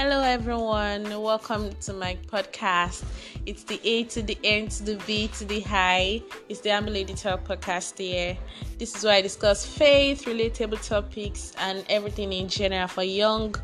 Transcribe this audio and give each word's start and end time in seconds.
Hello, 0.00 0.22
everyone. 0.22 1.02
Welcome 1.20 1.72
to 1.80 1.92
my 1.92 2.16
podcast. 2.28 3.02
It's 3.46 3.64
the 3.64 3.80
A 3.82 4.04
to 4.04 4.22
the 4.22 4.38
N 4.44 4.68
to 4.68 4.84
the 4.84 5.02
B 5.08 5.26
to 5.38 5.44
the 5.44 5.58
high. 5.58 6.22
It's 6.48 6.60
the 6.60 6.70
Amber 6.70 6.92
Lady 6.92 7.14
Talk 7.14 7.42
podcast 7.42 7.98
here. 7.98 8.38
This 8.78 8.94
is 8.94 9.02
where 9.02 9.14
I 9.14 9.22
discuss 9.22 9.66
faith, 9.66 10.26
relatable 10.26 10.86
topics, 10.86 11.52
and 11.58 11.84
everything 11.88 12.32
in 12.32 12.46
general 12.46 12.86
for 12.86 13.02
young 13.02 13.56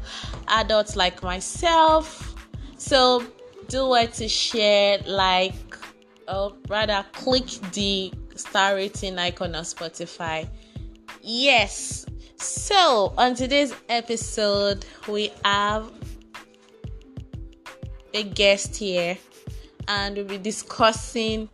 adults 0.48 0.96
like 0.96 1.22
myself. 1.22 2.34
So, 2.78 3.24
do 3.68 3.86
what 3.86 4.14
to 4.14 4.28
share, 4.28 4.98
like, 5.06 5.78
or 6.26 6.52
rather, 6.68 7.06
click 7.12 7.46
the 7.70 8.12
star 8.34 8.74
rating 8.74 9.20
icon 9.20 9.54
on 9.54 9.62
Spotify. 9.62 10.48
Yes. 11.22 12.06
So, 12.38 13.14
on 13.16 13.36
today's 13.36 13.72
episode, 13.88 14.84
we 15.06 15.30
have 15.44 15.92
a 18.14 18.22
guest 18.22 18.76
here 18.76 19.18
and 19.88 20.16
we'll 20.16 20.24
be 20.24 20.38
discussing 20.38 21.48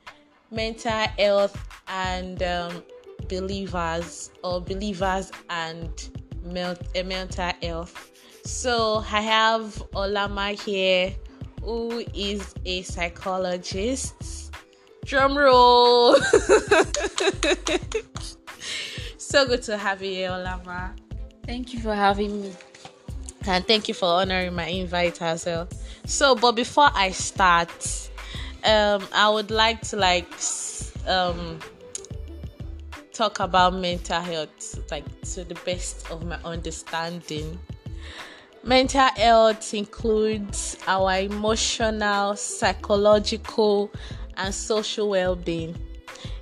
mental 0.51 0.91
health 1.19 1.57
and 1.89 2.43
um, 2.43 2.83
believers 3.29 4.31
or 4.45 4.61
believers 4.61 5.33
and 5.49 6.11
mental 6.45 7.53
health. 7.63 8.11
So, 8.45 9.05
I 9.11 9.21
have 9.21 9.83
Owlama 9.93 10.61
here 10.63 11.15
who 11.63 12.05
is 12.15 12.55
a 12.65 12.83
psychologist. 12.83 14.53
Drum 15.05 15.37
roll! 15.37 16.17
so 19.19 19.47
good 19.47 19.63
to 19.63 19.77
have 19.77 20.03
you 20.03 20.11
here, 20.11 20.31
Owlama. 20.31 20.97
Thank 21.47 21.75
you 21.75 21.81
for 21.81 21.95
having 21.95 22.43
me. 22.43 22.53
And 23.51 23.67
thank 23.67 23.89
you 23.89 23.95
for 23.95 24.07
honoring 24.07 24.55
my 24.55 24.67
invite 24.67 25.21
as 25.21 25.45
well. 25.45 25.67
So, 26.07 26.37
but 26.37 26.53
before 26.53 26.89
I 26.95 27.11
start, 27.11 27.69
um, 28.63 29.05
I 29.13 29.29
would 29.29 29.51
like 29.51 29.81
to 29.89 29.97
like 29.97 30.33
um 31.09 31.59
talk 33.13 33.41
about 33.41 33.75
mental 33.75 34.21
health, 34.21 34.79
like 34.93 35.05
to 35.33 35.43
the 35.43 35.57
best 35.67 36.09
of 36.13 36.25
my 36.25 36.39
understanding. 36.45 37.59
Mental 38.63 39.09
health 39.17 39.75
includes 39.75 40.77
our 40.87 41.19
emotional, 41.19 42.37
psychological, 42.37 43.91
and 44.37 44.55
social 44.55 45.09
well 45.09 45.35
being. 45.35 45.75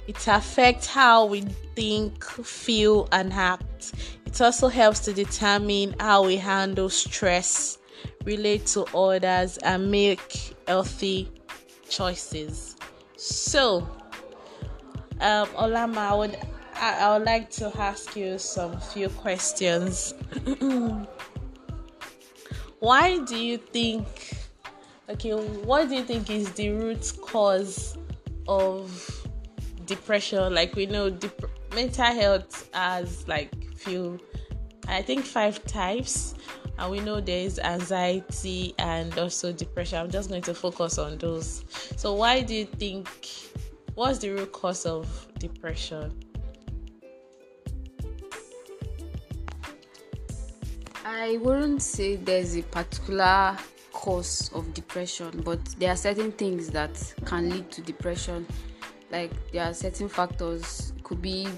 It 0.06 0.28
affects 0.28 0.86
how 0.86 1.24
we 1.24 1.40
think, 1.74 2.22
feel, 2.22 3.08
and 3.12 3.32
act. 3.32 3.92
It 4.28 4.38
also 4.42 4.68
helps 4.68 5.00
to 5.00 5.14
determine 5.14 5.94
how 5.98 6.26
we 6.26 6.36
handle 6.36 6.90
stress, 6.90 7.78
relate 8.24 8.66
to 8.66 8.84
others, 8.94 9.56
and 9.56 9.90
make 9.90 10.54
healthy 10.66 11.32
choices. 11.88 12.76
So, 13.16 13.88
um, 15.22 15.48
Owlama, 15.56 15.96
I 15.96 16.14
would 16.14 16.36
I, 16.74 16.98
I 17.00 17.16
would 17.16 17.24
like 17.24 17.48
to 17.52 17.72
ask 17.80 18.14
you 18.16 18.38
some 18.38 18.78
few 18.78 19.08
questions. 19.08 20.12
why 22.80 23.18
do 23.24 23.36
you 23.38 23.56
think 23.56 24.06
okay 25.08 25.32
what 25.32 25.88
do 25.88 25.94
you 25.94 26.02
think 26.02 26.28
is 26.28 26.52
the 26.52 26.68
root 26.68 27.12
cause 27.22 27.96
of 28.46 29.26
depression 29.86 30.54
like 30.54 30.76
we 30.76 30.84
know 30.84 31.08
dep- 31.08 31.50
mental 31.74 32.04
health 32.04 32.68
has 32.74 33.26
like 33.26 33.67
few 33.78 34.18
i 34.88 35.02
think 35.02 35.24
five 35.24 35.64
types. 35.64 36.34
And 36.78 36.92
we 36.92 37.00
know 37.00 37.20
there 37.20 37.40
is 37.40 37.58
anxiety 37.58 38.72
and 38.78 39.16
also 39.18 39.52
depression. 39.52 39.98
I'm 39.98 40.10
just 40.10 40.28
going 40.28 40.42
to 40.42 40.54
focus 40.54 40.96
on 40.96 41.18
those. 41.18 41.64
So 41.96 42.14
why 42.14 42.40
do 42.42 42.54
you 42.54 42.66
think 42.66 43.08
what's 43.96 44.18
the 44.20 44.30
root 44.30 44.52
cause 44.52 44.86
of 44.86 45.28
depression? 45.40 46.16
I 51.04 51.38
wouldn't 51.38 51.82
say 51.82 52.14
there's 52.14 52.56
a 52.56 52.62
particular 52.62 53.56
cause 53.92 54.52
of 54.54 54.72
depression, 54.72 55.42
but 55.44 55.64
there 55.80 55.90
are 55.90 55.96
certain 55.96 56.30
things 56.30 56.70
that 56.70 57.14
can 57.24 57.50
lead 57.50 57.72
to 57.72 57.80
depression. 57.82 58.46
Like 59.10 59.32
there 59.50 59.64
are 59.64 59.74
certain 59.74 60.08
factors. 60.08 60.92
Could 61.02 61.22
be 61.22 61.48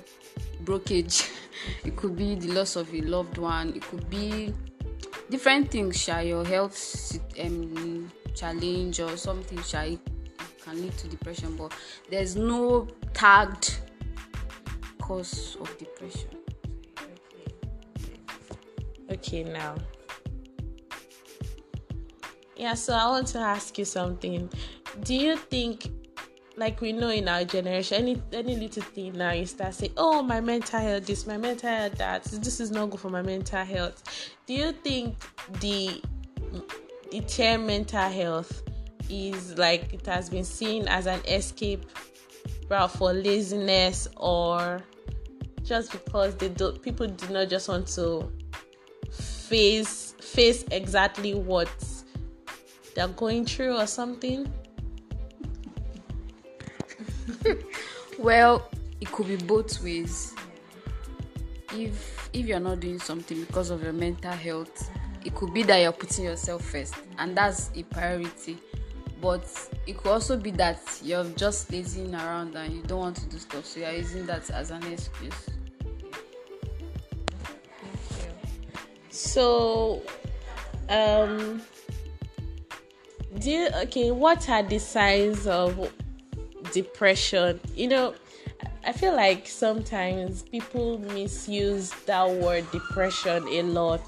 brokerage, 0.61 1.28
it 1.84 1.97
could 1.97 2.16
be 2.16 2.34
the 2.34 2.48
loss 2.48 2.76
of 2.76 2.93
a 2.94 3.00
loved 3.03 3.38
one, 3.38 3.71
it 3.75 3.82
could 3.82 4.09
be 4.10 4.53
different 5.31 5.71
things. 5.71 6.00
Shall 6.00 6.22
your 6.22 6.44
health 6.44 7.19
um, 7.41 8.10
challenge 8.34 9.00
or 9.00 9.16
something 9.16 9.62
shall 9.62 9.98
can 10.65 10.82
lead 10.82 10.97
to 10.98 11.09
depression, 11.09 11.56
but 11.56 11.72
there's 12.10 12.37
no 12.37 12.87
tagged 13.15 13.78
cause 15.00 15.56
of 15.60 15.76
depression. 15.78 16.28
Okay 19.10 19.42
now. 19.44 19.75
Yeah 22.56 22.75
so 22.75 22.92
i 22.92 23.06
want 23.06 23.27
to 23.28 23.38
ask 23.38 23.78
you 23.78 23.84
something. 23.84 24.50
Do 25.03 25.15
you 25.15 25.37
think 25.37 25.91
like 26.60 26.81
we 26.82 26.93
know 26.93 27.09
in 27.09 27.26
our 27.26 27.43
generation 27.43 28.03
any 28.03 28.22
any 28.34 28.54
little 28.54 28.82
thing 28.82 29.16
now 29.16 29.32
you 29.32 29.47
start 29.47 29.72
saying 29.72 29.93
oh 29.97 30.22
my 30.22 30.41
mental 30.41 30.78
health 30.78 31.06
this 31.06 31.26
my 31.26 31.38
mental 31.38 31.71
health 31.71 31.97
that 31.97 32.22
this 32.25 32.60
is 32.60 32.71
not 32.71 32.91
good 32.91 33.00
for 33.00 33.09
my 33.09 33.22
mental 33.22 33.65
health 33.65 34.31
do 34.47 34.53
you 34.53 34.71
think 34.71 35.16
the 35.60 36.03
the 37.10 37.21
term 37.22 37.66
mental 37.66 38.09
health 38.10 38.62
is 39.09 39.56
like 39.56 39.93
it 39.94 40.04
has 40.04 40.28
been 40.28 40.44
seen 40.44 40.87
as 40.87 41.06
an 41.06 41.21
escape 41.26 41.82
route 42.69 42.92
for 42.92 43.15
laziness 43.15 44.06
or 44.19 44.82
just 45.65 45.91
because 45.92 46.37
they 46.37 46.50
do 46.50 46.72
people 46.72 47.06
do 47.06 47.28
not 47.32 47.48
just 47.48 47.71
want 47.71 47.87
to 47.87 48.31
face 49.10 50.15
face 50.21 50.65
exactly 50.71 51.32
what 51.32 51.71
they're 52.94 53.09
going 53.09 53.44
through 53.44 53.77
or 53.77 53.87
something? 53.87 54.50
Well, 58.21 58.69
it 59.01 59.11
could 59.11 59.29
be 59.29 59.37
both 59.37 59.83
ways. 59.83 60.35
If 61.73 62.29
if 62.33 62.47
you're 62.47 62.61
not 62.61 62.81
doing 62.81 62.99
something 62.99 63.41
because 63.45 63.71
of 63.71 63.83
your 63.83 63.93
mental 63.93 64.33
health, 64.33 64.91
it 65.25 65.35
could 65.35 65.53
be 65.55 65.63
that 65.65 65.79
you're 65.79 65.93
putting 65.93 66.27
yourself 66.27 66.65
first, 66.65 66.95
and 67.19 67.37
that's 67.37 67.71
a 67.75 67.83
priority. 67.85 68.59
But 69.21 69.47
it 69.87 69.99
could 69.99 70.13
also 70.13 70.37
be 70.37 70.51
that 70.53 70.81
you're 71.03 71.25
just 71.37 71.71
lazing 71.73 72.15
around 72.15 72.55
and 72.57 72.73
you 72.75 72.83
don't 72.83 73.01
want 73.01 73.17
to 73.17 73.27
do 73.27 73.39
stuff, 73.39 73.67
so 73.67 73.81
you're 73.81 73.93
using 73.93 74.27
that 74.27 74.49
as 74.51 74.71
an 74.71 74.83
excuse. 74.85 75.51
So, 79.11 80.03
um, 80.89 81.61
do 83.39 83.51
you, 83.51 83.69
okay, 83.83 84.11
what 84.11 84.49
are 84.49 84.63
the 84.63 84.79
signs 84.79 85.47
of 85.47 85.93
depression? 86.73 87.61
You 87.75 87.89
know, 87.89 88.15
I 88.85 88.93
feel 88.93 89.15
like 89.15 89.47
sometimes 89.47 90.43
people 90.43 90.99
misuse 90.99 91.91
that 92.07 92.29
word 92.29 92.71
depression 92.71 93.47
a 93.49 93.63
lot. 93.63 94.03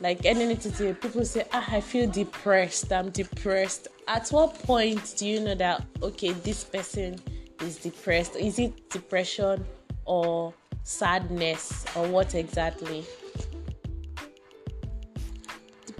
Like 0.00 0.26
anything 0.26 0.94
people 0.96 1.24
say, 1.24 1.44
ah, 1.52 1.66
I 1.70 1.80
feel 1.80 2.08
depressed, 2.10 2.92
I'm 2.92 3.10
depressed. 3.10 3.88
At 4.06 4.28
what 4.28 4.54
point 4.62 5.14
do 5.16 5.26
you 5.26 5.40
know 5.40 5.54
that, 5.54 5.82
okay, 6.02 6.32
this 6.32 6.64
person 6.64 7.16
is 7.62 7.76
depressed? 7.78 8.36
Is 8.36 8.58
it 8.58 8.90
depression 8.90 9.64
or 10.04 10.52
sadness 10.82 11.84
or 11.96 12.06
what 12.08 12.34
exactly? 12.34 13.04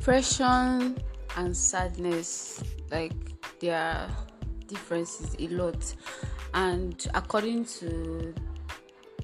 depression 0.07 0.97
and 1.37 1.57
sadness 1.57 2.63
like 2.93 3.13
they 3.59 3.71
are 3.71 4.09
differences 4.67 5.37
a 5.39 5.49
lot. 5.49 5.95
And 6.55 7.07
according 7.15 7.65
to 7.67 8.35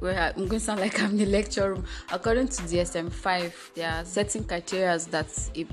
well 0.01 0.33
i'm 0.37 0.49
going 0.49 0.59
to 0.59 0.61
sound 0.61 0.81
like 0.81 1.01
i'm 1.01 1.11
in 1.11 1.17
the 1.19 1.27
lecture 1.27 1.75
room. 1.75 1.85
According 2.11 2.49
to 2.49 2.63
dsm-5 2.63 3.75
there 3.75 3.91
are 3.91 4.05
certain 4.05 4.45
criteria 4.45 4.99
that 5.11 5.51
a 5.57 5.67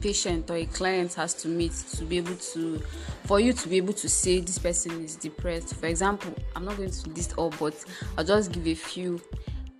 patient 0.00 0.50
or 0.50 0.56
a 0.56 0.66
client 0.66 1.14
has 1.14 1.32
to 1.32 1.48
meet 1.48 1.72
to 1.72 2.04
be 2.04 2.16
able 2.16 2.34
to 2.34 2.82
for 3.24 3.38
you 3.38 3.52
to 3.52 3.68
be 3.68 3.76
able 3.76 3.92
to 3.92 4.08
say 4.08 4.40
this 4.40 4.58
person 4.58 5.04
is 5.04 5.14
depressed. 5.16 5.74
For 5.76 5.86
example 5.86 6.34
i'm 6.56 6.64
not 6.64 6.76
going 6.76 6.90
to 6.90 7.10
list 7.10 7.34
all 7.38 7.50
but 7.58 7.84
i'll 8.18 8.24
just 8.24 8.52
give 8.52 8.66
a 8.66 8.74
few. 8.74 9.20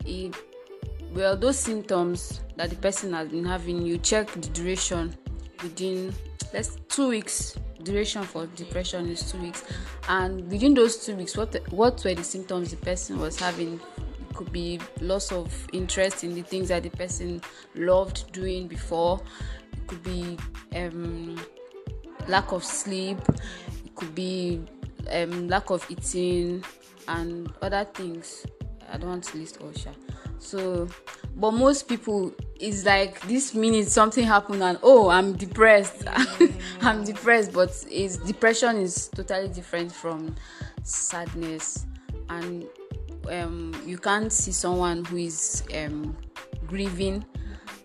If 0.05 0.41
well 1.13 1.37
those 1.37 1.59
symptoms 1.59 2.41
that 2.57 2.71
the 2.71 2.77
person 2.77 3.13
has 3.13 3.29
been 3.29 3.45
having 3.45 3.83
you 3.83 3.99
check 3.99 4.31
the 4.33 4.49
duration 4.49 5.15
within 5.63 6.15
let's 6.53 6.77
two 6.89 7.09
weeks 7.09 7.57
duration 7.85 8.23
for 8.23 8.47
depression 8.47 9.09
is 9.09 9.31
two 9.31 9.39
weeks. 9.39 9.65
And 10.09 10.51
within 10.51 10.75
those 10.75 11.05
two 11.05 11.17
weeks 11.17 11.37
what 11.37 11.57
what 11.71 12.05
were 12.05 12.15
the 12.15 12.25
symptoms 12.25 12.71
the 12.71 12.77
person 12.77 13.19
was 13.19 13.39
having? 13.39 13.81
It 14.31 14.37
could 14.37 14.53
be 14.53 14.81
loss 15.01 15.31
of 15.33 15.53
interest 15.73 16.25
in 16.25 16.35
the 16.35 16.43
things 16.43 16.69
that 16.69 16.83
the 16.83 16.91
person 16.91 17.43
loved 17.75 18.33
doing 18.33 18.67
before. 18.69 19.21
Could 19.87 20.03
be 20.03 20.39
um, 20.75 21.39
lack 22.29 22.53
of 22.53 22.65
sleep. 22.65 23.19
It 23.85 23.95
could 23.95 24.15
be 24.15 24.65
um, 25.11 25.49
lack 25.49 25.71
of 25.71 25.85
eating 25.91 26.65
and 27.09 27.53
other 27.61 27.85
things. 27.85 28.47
I 28.91 28.99
don't 28.99 29.09
want 29.09 29.25
to 29.25 29.39
list 29.39 29.59
all 29.61 29.73
so 30.39 30.89
but 31.37 31.53
most 31.53 31.89
people 31.89 32.35
is 32.63 32.85
like 32.87 33.21
this 33.23 33.55
minute 33.55 33.89
something 33.89 34.25
happened 34.25 34.63
and 34.63 34.79
oh 34.83 35.09
i'm 35.09 35.33
depressed. 35.35 36.05
I'm 36.81 37.05
depressed 37.05 37.53
but 37.53 37.71
is 37.91 38.17
depression 38.19 38.77
is 38.77 39.09
totally 39.09 39.49
different 39.49 39.93
from 39.93 40.35
sadness. 40.85 41.87
And 42.29 42.67
um, 43.31 43.75
you 43.87 43.99
can't 43.99 44.33
see 44.33 44.53
someone 44.53 45.05
who 45.05 45.19
is 45.19 45.65
um, 45.77 46.17
grieving 46.67 47.25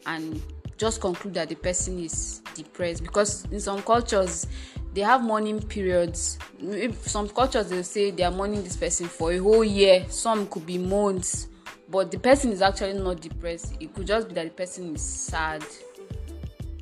and 0.06 0.42
just 0.78 1.02
conclude 1.02 1.34
that 1.36 1.50
the 1.50 1.56
person 1.56 2.00
is 2.00 2.42
depressed. 2.56 3.04
Because 3.04 3.46
in 3.46 3.60
some 3.60 3.82
cultures 3.82 4.48
they 4.94 5.02
have 5.02 5.24
mourning 5.24 5.62
periods. 5.62 6.40
If 6.60 7.08
some 7.08 7.30
cultures 7.30 7.70
they 7.70 7.84
say 7.84 8.12
they 8.12 8.24
are 8.24 8.32
mourning 8.32 8.64
this 8.64 8.78
person 8.78 9.08
for 9.08 9.32
a 9.32 9.38
whole 9.38 9.64
year. 9.64 10.06
Some 10.10 10.48
could 10.48 10.66
be 10.66 10.78
months 10.78 11.50
but 11.90 12.12
the 12.12 12.20
person 12.20 12.52
is 12.52 12.62
actually 12.62 12.94
not 12.94 13.22
depressed. 13.22 13.76
It 13.80 13.94
could 13.94 14.08
just 14.08 14.28
be 14.28 14.34
that 14.36 14.44
the 14.46 14.50
person 14.52 14.96
is 14.96 15.02
sad. 15.02 15.64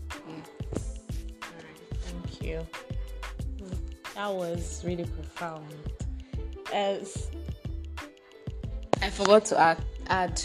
Yeah. 0.10 0.36
thank 2.02 2.42
you. 2.42 2.68
That 4.16 4.34
was 4.34 4.84
really 4.86 5.06
profound. 5.06 5.66
As 6.74 7.30
i 9.02 9.10
forgot 9.10 9.44
to 9.46 9.60
add 9.60 9.78
add 10.07 10.42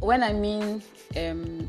when 0.00 0.22
i 0.22 0.32
mean 0.32 0.82
um 1.16 1.68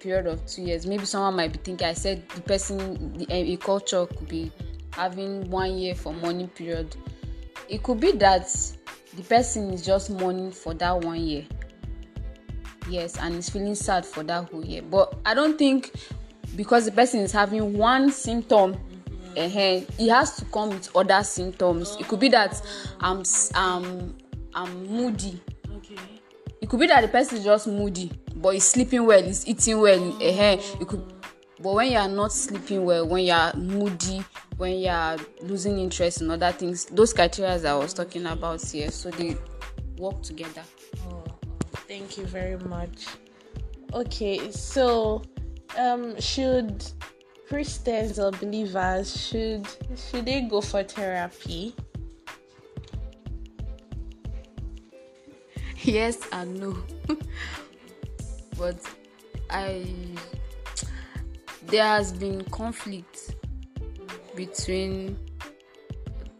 period 0.00 0.26
of 0.26 0.44
two 0.46 0.62
years 0.62 0.84
maybe 0.84 1.04
someone 1.04 1.34
might 1.36 1.52
be 1.52 1.58
thinking 1.58 1.86
i 1.86 1.92
said 1.92 2.28
the 2.30 2.40
person 2.42 3.16
the, 3.16 3.26
a 3.32 3.56
culture 3.56 4.04
could 4.04 4.28
be 4.28 4.52
having 4.98 5.48
one 5.48 5.78
year 5.78 5.94
for 5.94 6.12
mourning 6.12 6.48
period. 6.48 6.96
It 7.68 7.84
could 7.84 8.00
be 8.00 8.12
that 8.12 8.48
the 9.18 9.24
person 9.24 9.72
is 9.72 9.84
just 9.84 10.10
mourning 10.10 10.52
for 10.52 10.74
that 10.74 10.96
one 11.00 11.20
year 11.20 11.44
yes 12.88 13.18
and 13.18 13.34
is 13.34 13.50
feeling 13.50 13.74
sad 13.74 14.06
for 14.06 14.22
that 14.22 14.48
whole 14.48 14.64
year 14.64 14.80
but 14.80 15.12
i 15.26 15.34
don't 15.34 15.58
think 15.58 15.92
because 16.54 16.84
the 16.84 16.92
person 16.92 17.18
is 17.20 17.32
having 17.32 17.76
one 17.76 18.12
symptom 18.12 18.74
mm-hmm. 18.74 19.36
uh, 19.36 19.94
he 19.98 20.08
has 20.08 20.36
to 20.36 20.44
come 20.46 20.68
with 20.68 20.94
other 20.96 21.24
symptoms 21.24 21.96
oh. 21.96 22.00
it 22.00 22.06
could 22.06 22.20
be 22.20 22.28
that 22.28 22.62
i'm 23.00 23.24
um 23.54 24.16
i'm 24.54 24.86
moody 24.86 25.42
okay 25.74 25.96
it 26.60 26.68
could 26.68 26.78
be 26.78 26.86
that 26.86 27.00
the 27.00 27.08
person 27.08 27.38
is 27.38 27.44
just 27.44 27.66
moody 27.66 28.12
but 28.36 28.50
he's 28.50 28.68
sleeping 28.68 29.04
well 29.04 29.22
he's 29.22 29.46
eating 29.48 29.80
well 29.80 30.00
oh. 30.00 30.24
uh, 30.24 30.56
it 30.80 30.86
could 30.86 31.17
but 31.60 31.74
when 31.74 31.90
you 31.90 31.98
are 31.98 32.08
not 32.08 32.32
sleeping 32.32 32.84
well 32.84 33.06
when 33.06 33.24
you 33.24 33.32
are 33.32 33.54
moody 33.54 34.24
when 34.56 34.78
you 34.78 34.88
are 34.88 35.16
losing 35.42 35.78
interest 35.78 36.20
in 36.20 36.30
other 36.30 36.52
things 36.52 36.86
those 36.86 37.12
criteria 37.12 37.54
i 37.70 37.74
was 37.74 37.92
talking 37.92 38.26
about 38.26 38.60
here 38.62 38.90
so 38.90 39.10
they 39.10 39.36
work 39.98 40.22
together. 40.22 40.62
Oh, 41.08 41.24
thank 41.88 42.16
you 42.16 42.24
very 42.24 42.58
much. 42.58 43.06
Okay 43.92 44.50
so 44.50 45.22
um 45.76 46.18
should 46.20 46.84
christians 47.48 48.18
or 48.18 48.30
believers 48.32 49.28
should 49.28 49.66
should 49.96 50.26
they 50.26 50.42
go 50.42 50.60
for 50.60 50.82
therapy? 50.82 51.74
Yes 55.82 56.18
and 56.32 56.60
no. 56.60 56.76
But 58.58 58.76
i 59.50 59.86
there 61.68 61.84
has 61.84 62.12
been 62.12 62.42
conflict 62.44 63.34
between 64.34 65.18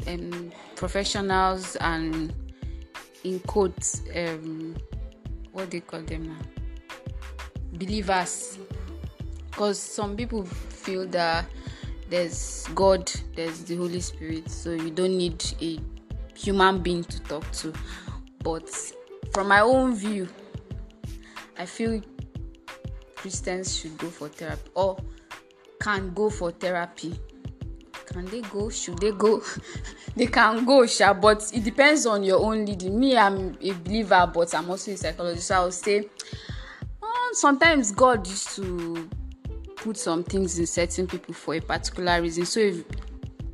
um, 0.06 0.52
professionals 0.74 1.76
and 1.76 2.32
in 3.24 3.40
quotes 3.40 4.02
um, 4.14 4.76
what 5.52 5.70
they 5.70 5.80
call 5.80 6.00
them 6.02 6.28
now? 6.28 6.38
Believers. 7.72 8.58
Because 9.50 9.78
some 9.78 10.16
people 10.16 10.44
feel 10.44 11.06
that 11.08 11.44
there's 12.08 12.66
god 12.74 13.10
there's 13.34 13.64
the 13.64 13.76
holy 13.76 14.00
spirit 14.00 14.48
so 14.50 14.70
you 14.70 14.88
don't 14.88 15.18
need 15.18 15.44
a 15.60 15.78
human 16.34 16.78
being 16.80 17.04
to 17.04 17.20
talk 17.24 17.50
to. 17.52 17.72
But 18.42 18.70
from 19.32 19.48
my 19.48 19.60
own 19.60 19.94
view 19.94 20.26
i 21.58 21.66
feel 21.66 22.00
christians 23.14 23.76
should 23.76 23.96
go 23.98 24.08
for 24.08 24.28
therapy. 24.28 24.70
Or 24.74 24.96
can 25.88 26.12
go 26.12 26.28
for 26.28 26.50
therapy. 26.50 27.18
Can 28.06 28.26
they 28.26 28.42
go? 28.42 28.68
Should 28.68 28.98
they 28.98 29.12
go? 29.12 29.42
They 30.16 30.26
can 30.26 30.64
go 30.64 30.84
sha 30.84 31.14
but 31.14 31.48
it 31.54 31.62
depends 31.64 32.04
on 32.04 32.24
your 32.24 32.40
own 32.40 32.66
leading. 32.66 32.98
Me 32.98 33.16
i'm 33.16 33.56
a 33.60 33.72
believer 33.72 34.30
but 34.34 34.52
i'm 34.54 34.68
also 34.68 34.90
a 34.90 34.96
psychologist. 34.96 35.46
So 35.46 35.54
i 35.54 35.64
would 35.64 35.72
say 35.72 36.08
uh, 37.02 37.06
sometimes 37.32 37.92
god 37.92 38.26
used 38.26 38.50
to 38.56 39.08
put 39.76 39.96
some 39.96 40.24
things 40.24 40.58
in 40.58 40.66
certain 40.66 41.06
people 41.06 41.32
for 41.32 41.54
a 41.54 41.60
particular 41.60 42.20
reason. 42.20 42.44
So 42.44 42.60
if 42.60 42.84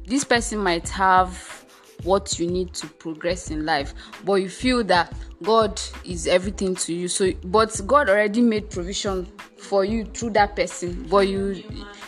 this 0.06 0.24
person 0.24 0.58
might 0.58 0.88
have 0.88 1.64
what 2.02 2.38
you 2.38 2.46
need 2.46 2.72
to 2.74 2.86
progress 2.86 3.50
in 3.50 3.64
life 3.64 3.94
but 4.24 4.34
you 4.34 4.48
feel 4.48 4.82
that 4.84 5.12
god 5.42 5.80
is 6.04 6.26
everything 6.26 6.74
to 6.76 6.94
you. 6.94 7.08
So 7.08 7.30
but 7.44 7.80
god 7.86 8.08
already 8.08 8.40
made 8.40 8.70
provision 8.70 9.26
for 9.64 9.84
you 9.84 10.04
through 10.04 10.30
that 10.30 10.54
person 10.54 11.06
but 11.10 11.26
you 11.28 11.62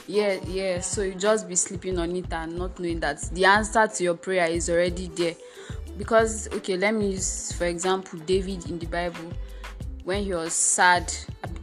yeah 0.07 0.39
yeah 0.47 0.81
so 0.81 1.03
you 1.03 1.15
just 1.15 1.49
be 1.49 1.57
sleeping 1.57 1.99
on 1.99 2.15
it 2.15 2.33
and 2.33 2.57
not 2.57 2.79
knowing 2.79 3.01
that 3.01 3.21
the 3.33 3.45
answer 3.45 3.87
to 3.87 4.05
your 4.05 4.15
prayer 4.15 4.47
is 4.47 4.71
already 4.71 5.09
there. 5.09 5.35
Because 5.99 6.49
okay 6.53 6.77
let 6.77 6.95
me 6.95 7.13
use 7.13 7.53
for 7.53 7.65
example 7.65 8.19
david 8.21 8.69
in 8.71 8.79
the 8.79 8.87
bible. 8.87 9.33
When 10.05 10.23
he 10.23 10.35
was 10.35 10.53
sad 10.53 11.13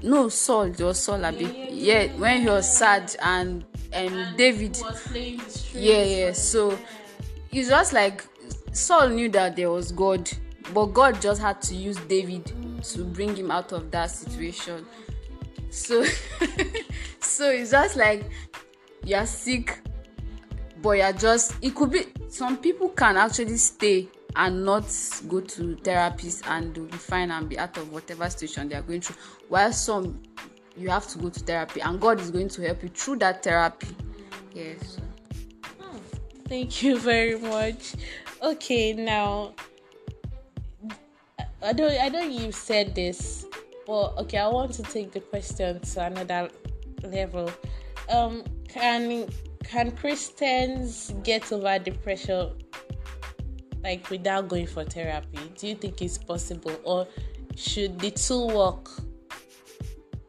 no 0.01 0.27
saul 0.29 0.63
it 0.63 0.81
was 0.81 0.99
saul 0.99 1.23
abi. 1.23 1.45
Yeah, 1.45 1.51
yeah, 1.69 2.01
yeah, 2.03 2.19
when 2.19 2.41
he 2.41 2.49
was 2.49 2.77
sad 2.77 3.15
and 3.21 3.63
um, 3.63 3.69
and 3.93 4.37
david 4.37 4.77
yeah 5.73 6.03
yeah 6.03 6.31
so 6.31 6.77
it's 7.51 7.69
just 7.69 7.93
like 7.93 8.25
saul 8.71 9.07
knew 9.09 9.29
that 9.29 9.55
there 9.55 9.69
was 9.69 9.91
god 9.91 10.29
but 10.73 10.87
god 10.87 11.21
just 11.21 11.39
had 11.39 11.61
to 11.61 11.75
use 11.75 11.97
david 12.07 12.51
to 12.83 13.03
bring 13.05 13.35
him 13.35 13.51
out 13.51 13.71
of 13.71 13.91
that 13.91 14.09
situation 14.09 14.85
so 15.73 16.03
so 17.19 17.49
it's 17.49 17.71
just 17.71 17.95
like 17.95 18.23
you're 19.03 19.25
sick 19.25 19.79
but 20.83 20.91
you're 20.91 21.13
just 21.13 21.55
it 21.61 21.73
could 21.73 21.91
be 21.91 22.05
some 22.29 22.57
people 22.57 22.89
can 22.89 23.17
actually 23.17 23.57
stay 23.57 24.07
and 24.35 24.63
not 24.63 24.83
go 25.27 25.39
to 25.41 25.75
therapists 25.77 26.45
and 26.47 26.75
they'll 26.75 26.85
be 26.85 26.97
fine 26.97 27.31
and 27.31 27.49
be 27.49 27.57
out 27.57 27.75
of 27.77 27.91
whatever 27.91 28.29
situation 28.29 28.69
they 28.69 28.75
are 28.75 28.81
going 28.81 29.01
through. 29.01 29.15
While 29.49 29.71
some 29.71 30.21
you 30.75 30.89
have 30.89 31.07
to 31.07 31.19
go 31.19 31.29
to 31.29 31.39
therapy 31.39 31.81
and 31.81 32.01
god 32.01 32.19
is 32.19 32.31
going 32.31 32.49
to 32.49 32.61
help 32.63 32.81
you 32.83 32.89
through 32.89 33.17
that 33.17 33.43
therapy. 33.43 33.87
Yes. 34.53 34.97
Oh, 35.81 35.99
thank 36.47 36.83
you 36.83 36.99
very 36.99 37.39
much. 37.39 37.93
Okay 38.41 38.93
now 38.93 39.53
i 41.61 41.71
don't 41.71 41.97
i 42.01 42.09
know 42.09 42.21
you 42.21 42.51
said 42.51 42.93
this 42.93 43.45
well, 43.87 44.13
okay, 44.19 44.37
I 44.37 44.47
want 44.47 44.73
to 44.73 44.83
take 44.83 45.11
the 45.11 45.19
question 45.19 45.79
to 45.79 46.05
another 46.05 46.49
level. 47.03 47.51
Um, 48.09 48.43
can 48.67 49.27
can 49.63 49.91
Christians 49.91 51.13
get 51.23 51.51
over 51.51 51.79
depression 51.79 52.51
like 53.83 54.09
without 54.09 54.47
going 54.47 54.67
for 54.67 54.83
therapy? 54.83 55.39
Do 55.57 55.67
you 55.67 55.75
think 55.75 56.01
it's 56.01 56.17
possible, 56.17 56.75
or 56.83 57.07
should 57.55 57.99
the 57.99 58.11
two 58.11 58.47
work 58.47 58.89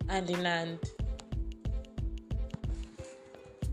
hand 0.08 0.30
in 0.30 0.44
hand? 0.44 0.78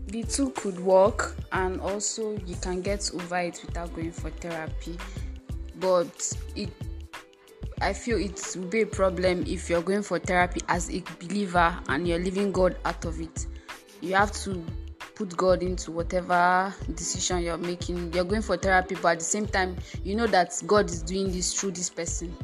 The 0.06 0.24
two 0.24 0.50
could 0.50 0.78
work, 0.80 1.36
and 1.52 1.80
also 1.80 2.32
you 2.46 2.56
can 2.56 2.82
get 2.82 3.10
over 3.14 3.38
it 3.38 3.60
without 3.64 3.94
going 3.94 4.12
for 4.12 4.30
therapy, 4.30 4.98
but 5.76 6.32
it 6.54 6.70
I 7.82 7.92
feel 7.92 8.18
it 8.18 8.40
will 8.56 8.68
be 8.68 8.82
a 8.82 8.86
problem 8.86 9.44
if 9.44 9.68
you're 9.68 9.82
going 9.82 10.02
for 10.02 10.20
therapy 10.20 10.60
as 10.68 10.88
a 10.88 11.02
believer 11.20 11.76
and 11.88 12.06
you're 12.06 12.20
leaving 12.20 12.52
God 12.52 12.76
out 12.84 13.04
of 13.04 13.20
it. 13.20 13.46
You 14.00 14.14
have 14.14 14.30
to 14.44 14.64
put 15.16 15.36
God 15.36 15.64
into 15.64 15.90
whatever 15.90 16.72
decision 16.94 17.42
you're 17.42 17.58
making. 17.58 18.12
You're 18.12 18.24
going 18.24 18.42
for 18.42 18.56
therapy, 18.56 18.96
but 19.02 19.08
at 19.08 19.18
the 19.18 19.24
same 19.24 19.46
time, 19.46 19.76
you 20.04 20.14
know 20.14 20.28
that 20.28 20.62
God 20.64 20.90
is 20.90 21.02
doing 21.02 21.32
this 21.32 21.52
through 21.52 21.72
this 21.72 21.90
person. 21.90 22.36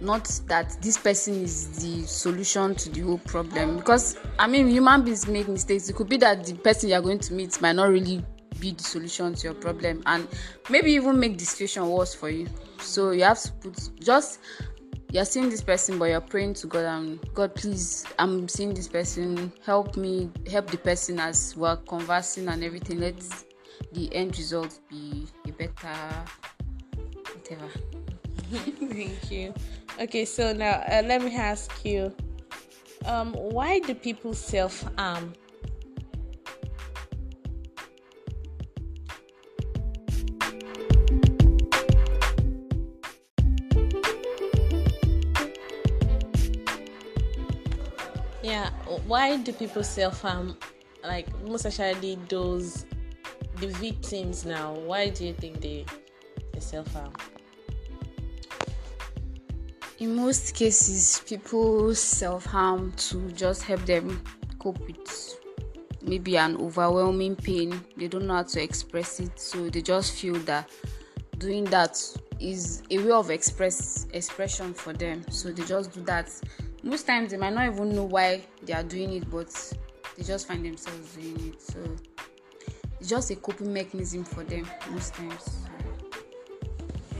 Not 0.00 0.24
that 0.46 0.80
this 0.80 0.96
person 0.96 1.42
is 1.42 1.82
the 1.82 2.06
solution 2.06 2.74
to 2.76 2.90
the 2.90 3.00
whole 3.00 3.18
problem. 3.18 3.76
Because 3.76 4.18
I 4.38 4.46
mean, 4.46 4.68
human 4.68 5.04
beings 5.04 5.26
make 5.26 5.48
mistakes. 5.48 5.90
It 5.90 5.96
could 5.96 6.08
be 6.08 6.16
that 6.18 6.44
the 6.46 6.54
person 6.54 6.88
you're 6.88 7.02
going 7.02 7.18
to 7.20 7.34
meet 7.34 7.60
might 7.60 7.76
not 7.76 7.90
really 7.90 8.24
be 8.58 8.72
the 8.72 8.82
solution 8.82 9.34
to 9.34 9.48
your 9.48 9.54
problem 9.54 10.02
and 10.06 10.26
maybe 10.70 10.92
even 10.92 11.20
make 11.20 11.36
the 11.36 11.44
situation 11.44 11.86
worse 11.88 12.14
for 12.14 12.30
you 12.30 12.48
so 12.86 13.10
you 13.10 13.24
have 13.24 13.40
to 13.40 13.52
put 13.52 13.90
just 14.00 14.40
you're 15.12 15.24
seeing 15.24 15.48
this 15.48 15.62
person 15.62 15.98
but 15.98 16.06
you're 16.06 16.20
praying 16.20 16.54
to 16.54 16.66
god 16.66 16.84
and 16.84 17.20
god 17.34 17.54
please 17.54 18.04
i'm 18.18 18.48
seeing 18.48 18.74
this 18.74 18.88
person. 18.88 19.52
Help 19.64 19.96
me 19.96 20.30
help 20.50 20.70
the 20.70 20.78
person 20.78 21.18
as 21.20 21.56
we're 21.56 21.76
conversing 21.76 22.48
and 22.48 22.62
everything. 22.62 23.00
Let 23.00 23.16
the 23.92 24.14
end 24.14 24.36
result 24.36 24.78
be 24.88 25.26
a 25.46 25.52
better 25.52 25.96
whatever. 27.34 27.68
Thank 28.50 29.30
you. 29.30 29.54
Okay 30.00 30.24
so 30.24 30.52
now 30.52 30.82
uh, 30.90 31.02
let 31.04 31.22
me 31.22 31.34
ask 31.34 31.84
you 31.84 32.14
um 33.06 33.32
why 33.32 33.78
do 33.80 33.94
people 33.94 34.34
self-harm 34.34 35.32
why 49.06 49.36
do 49.36 49.52
people 49.52 49.82
self-harm 49.82 50.56
like 51.04 51.26
most 51.44 51.64
especially 51.64 52.18
those 52.28 52.86
the 53.56 53.68
victims 53.68 54.44
now? 54.44 54.74
Why 54.74 55.10
do 55.10 55.26
you 55.26 55.32
think 55.32 55.60
they 55.60 55.84
they 56.52 56.60
self-harm 56.60 57.12
in 59.98 60.14
most 60.14 60.54
cases 60.54 61.22
people 61.26 61.94
self-harm 61.94 62.92
to 62.92 63.30
just 63.32 63.62
help 63.62 63.84
them 63.86 64.22
cope 64.58 64.78
with 64.80 65.38
maybe 66.02 66.36
an 66.36 66.56
overwhelming 66.58 67.34
pain. 67.34 67.80
They 67.96 68.08
don't 68.08 68.26
know 68.26 68.34
how 68.34 68.42
to 68.42 68.62
express 68.62 69.20
it 69.20 69.38
so 69.38 69.68
they 69.70 69.82
just 69.82 70.12
feel 70.12 70.34
that 70.40 70.70
doing 71.38 71.64
that 71.64 72.02
is 72.40 72.82
a 72.90 72.98
way 72.98 73.10
of 73.10 73.30
express 73.30 74.06
expression 74.12 74.74
for 74.74 74.92
them. 74.92 75.24
So 75.30 75.50
they 75.50 75.64
just 75.64 75.92
do 75.92 76.02
that 76.02 76.30
most 76.86 77.04
times 77.04 77.32
they 77.32 77.36
might 77.36 77.52
not 77.52 77.66
even 77.66 77.94
know 77.94 78.04
why 78.04 78.40
they 78.62 78.72
are 78.72 78.84
doing 78.84 79.12
it 79.12 79.28
but 79.28 79.48
they 80.16 80.22
just 80.22 80.46
find 80.46 80.64
themselves 80.64 81.16
doing 81.16 81.48
it. 81.48 81.60
So 81.60 81.78
it's 83.00 83.08
just 83.08 83.30
a 83.32 83.36
coping 83.36 83.72
mechanism 83.72 84.22
for 84.24 84.44
them 84.44 84.66
most 84.90 85.14
times. 85.14 85.66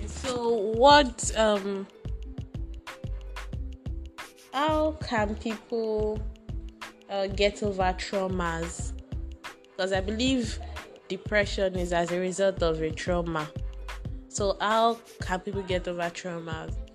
So 0.06 0.54
what 0.76 1.36
um 1.36 1.86
how 4.52 4.92
can 5.02 5.34
people 5.34 6.20
uh, 7.10 7.26
get 7.26 7.62
over 7.62 7.92
traumas? 7.98 8.92
Because 9.72 9.92
i 9.92 10.00
believe 10.00 10.58
depression 11.08 11.76
is 11.76 11.92
as 11.92 12.12
a 12.12 12.20
result 12.20 12.62
of 12.62 12.80
a 12.80 12.90
trauma. 12.90 13.50
So 14.28 14.56
how 14.60 14.98
can 15.20 15.40
people 15.40 15.62
get 15.62 15.88
over 15.88 16.02
traumas 16.02 16.85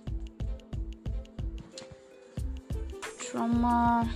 trauma. 3.32 4.08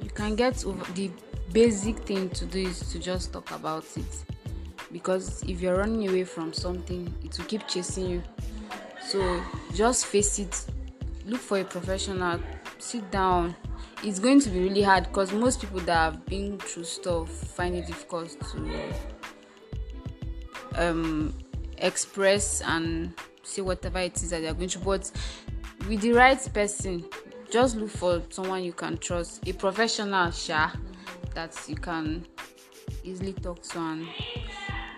You 0.00 0.10
can 0.10 0.34
get 0.34 0.64
over 0.64 0.92
the 0.92 1.10
basic 1.52 1.98
thing 2.00 2.28
to 2.30 2.44
do 2.44 2.58
is 2.60 2.80
to 2.92 2.98
just 2.98 3.32
talk 3.32 3.50
about 3.52 3.84
it. 3.96 4.24
Because 4.92 5.42
if 5.44 5.60
you're 5.60 5.76
running 5.76 6.08
away 6.08 6.24
from 6.24 6.52
something 6.52 7.14
it 7.24 7.38
will 7.38 7.44
keep 7.46 7.66
chasing 7.68 8.06
you. 8.06 8.22
So 9.06 9.42
just 9.74 10.06
face 10.06 10.38
it. 10.40 10.66
Look 11.26 11.40
for 11.40 11.60
a 11.60 11.64
professional. 11.64 12.40
Sit 12.78 13.10
down. 13.10 13.54
It's 14.02 14.18
going 14.18 14.40
to 14.40 14.48
be 14.48 14.60
really 14.60 14.82
hard 14.82 15.04
because 15.04 15.32
most 15.32 15.60
people 15.60 15.80
that 15.80 15.94
have 15.94 16.26
been 16.26 16.58
through 16.58 16.84
stuff 16.84 17.30
find 17.30 17.74
it 17.74 17.86
difficult 17.86 18.36
to 18.52 18.94
um, 20.76 21.34
express 21.78 22.62
and 22.62 23.12
say 23.42 23.62
whatever 23.62 23.98
it 23.98 24.16
is 24.16 24.30
that 24.30 24.42
they're 24.42 24.54
going 24.54 24.70
through. 24.70 24.84
But 24.84 25.10
with 25.86 26.00
the 26.00 26.12
right 26.12 26.54
person 26.54 27.04
just 27.50 27.76
look 27.76 27.90
for 27.90 28.22
someone 28.30 28.62
you 28.62 28.72
can 28.72 28.96
trust. 28.98 29.46
A 29.46 29.52
professional 29.52 30.30
sha 30.30 30.70
that 31.34 31.56
you 31.68 31.76
can 31.76 32.26
easily 33.04 33.32
talk 33.32 33.62
to 33.62 33.78
and 33.78 34.08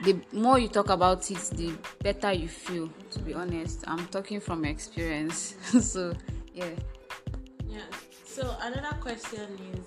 the 0.03 0.17
more 0.33 0.59
you 0.59 0.69
talk 0.69 0.91
about 0.91 1.31
it 1.31 1.39
the 1.55 1.73
better 2.03 2.33
you 2.33 2.49
feel 2.49 2.91
to 3.11 3.19
be 3.21 3.35
honest. 3.35 3.85
I'm 3.87 4.07
talking 4.09 4.41
from 4.41 4.65
experience. 4.65 5.55
So 5.81 6.13
yeah. 6.55 6.71
Yeah. 7.69 7.81
So 8.25 8.55
another 8.61 8.97
question 9.01 9.59
is 9.75 9.87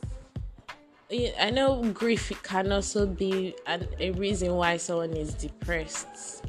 i 1.39 1.51
know 1.51 1.83
grief 1.93 2.31
can 2.41 2.71
also 2.71 3.05
be 3.05 3.53
an, 3.67 3.87
a 3.99 4.09
reason 4.11 4.55
why 4.55 4.77
someone 4.77 5.13
is 5.13 5.33
depressed. 5.35 6.43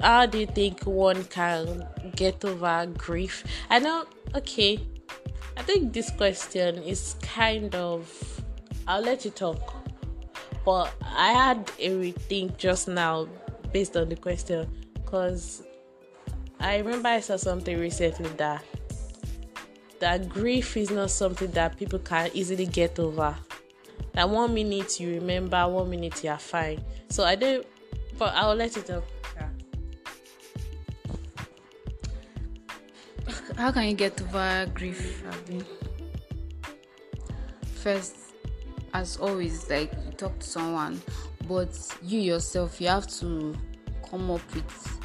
How 0.00 0.26
do 0.26 0.38
you 0.38 0.46
think 0.46 0.82
one 0.82 1.22
can 1.24 1.86
get 2.16 2.44
over 2.44 2.86
grief? 2.86 3.44
I 3.70 3.78
know 3.78 4.06
okay 4.34 4.80
I 5.56 5.62
think 5.62 5.92
this 5.92 6.10
question 6.10 6.82
is 6.82 7.16
kind 7.22 7.74
of. 7.74 8.10
I'll 8.86 9.02
let 9.02 9.24
you 9.24 9.30
talk. 9.30 9.74
But 10.64 10.92
I 11.02 11.32
had 11.32 11.70
a 11.78 11.90
rethink 11.90 12.56
just 12.56 12.88
now 12.88 13.28
based 13.72 13.96
on 13.96 14.08
the 14.08 14.16
question 14.16 14.68
because 14.94 15.62
I 16.60 16.78
remember 16.78 17.08
I 17.08 17.20
saw 17.20 17.36
something 17.36 17.78
recently 17.78 18.28
that 18.36 18.64
that 19.98 20.28
grief 20.28 20.76
is 20.76 20.90
not 20.90 21.10
something 21.10 21.50
that 21.52 21.76
people 21.76 21.98
can 22.00 22.30
easily 22.34 22.66
get 22.66 22.98
over. 22.98 23.36
That 24.14 24.28
one 24.28 24.52
minute 24.52 24.98
you 24.98 25.14
remember, 25.14 25.66
one 25.68 25.90
minute 25.90 26.22
you 26.24 26.30
are 26.30 26.38
fine. 26.38 26.82
So 27.08 27.24
I 27.24 27.36
don't, 27.36 27.64
but 28.18 28.34
I'll 28.34 28.54
let 28.54 28.74
you 28.76 28.82
talk. 28.82 29.04
How 33.62 33.70
can 33.70 33.84
you 33.84 33.94
get 33.94 34.20
over 34.20 34.66
grief 34.74 35.22
first 37.76 38.16
as 38.92 39.16
always 39.18 39.70
like 39.70 39.92
you 40.04 40.10
talk 40.16 40.36
to 40.40 40.44
someone 40.44 41.00
but 41.46 41.70
you 42.02 42.18
yourself 42.18 42.80
you 42.80 42.88
have 42.88 43.06
to 43.06 43.56
come 44.10 44.32
up 44.32 44.40
with 44.52 45.00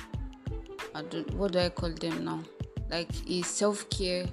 I 0.96 1.04
don't, 1.04 1.32
what 1.36 1.52
do 1.52 1.60
i 1.60 1.70
call 1.70 1.92
them 1.92 2.26
now 2.26 2.42
like 2.90 3.12
a 3.30 3.44
self-care 3.44 4.26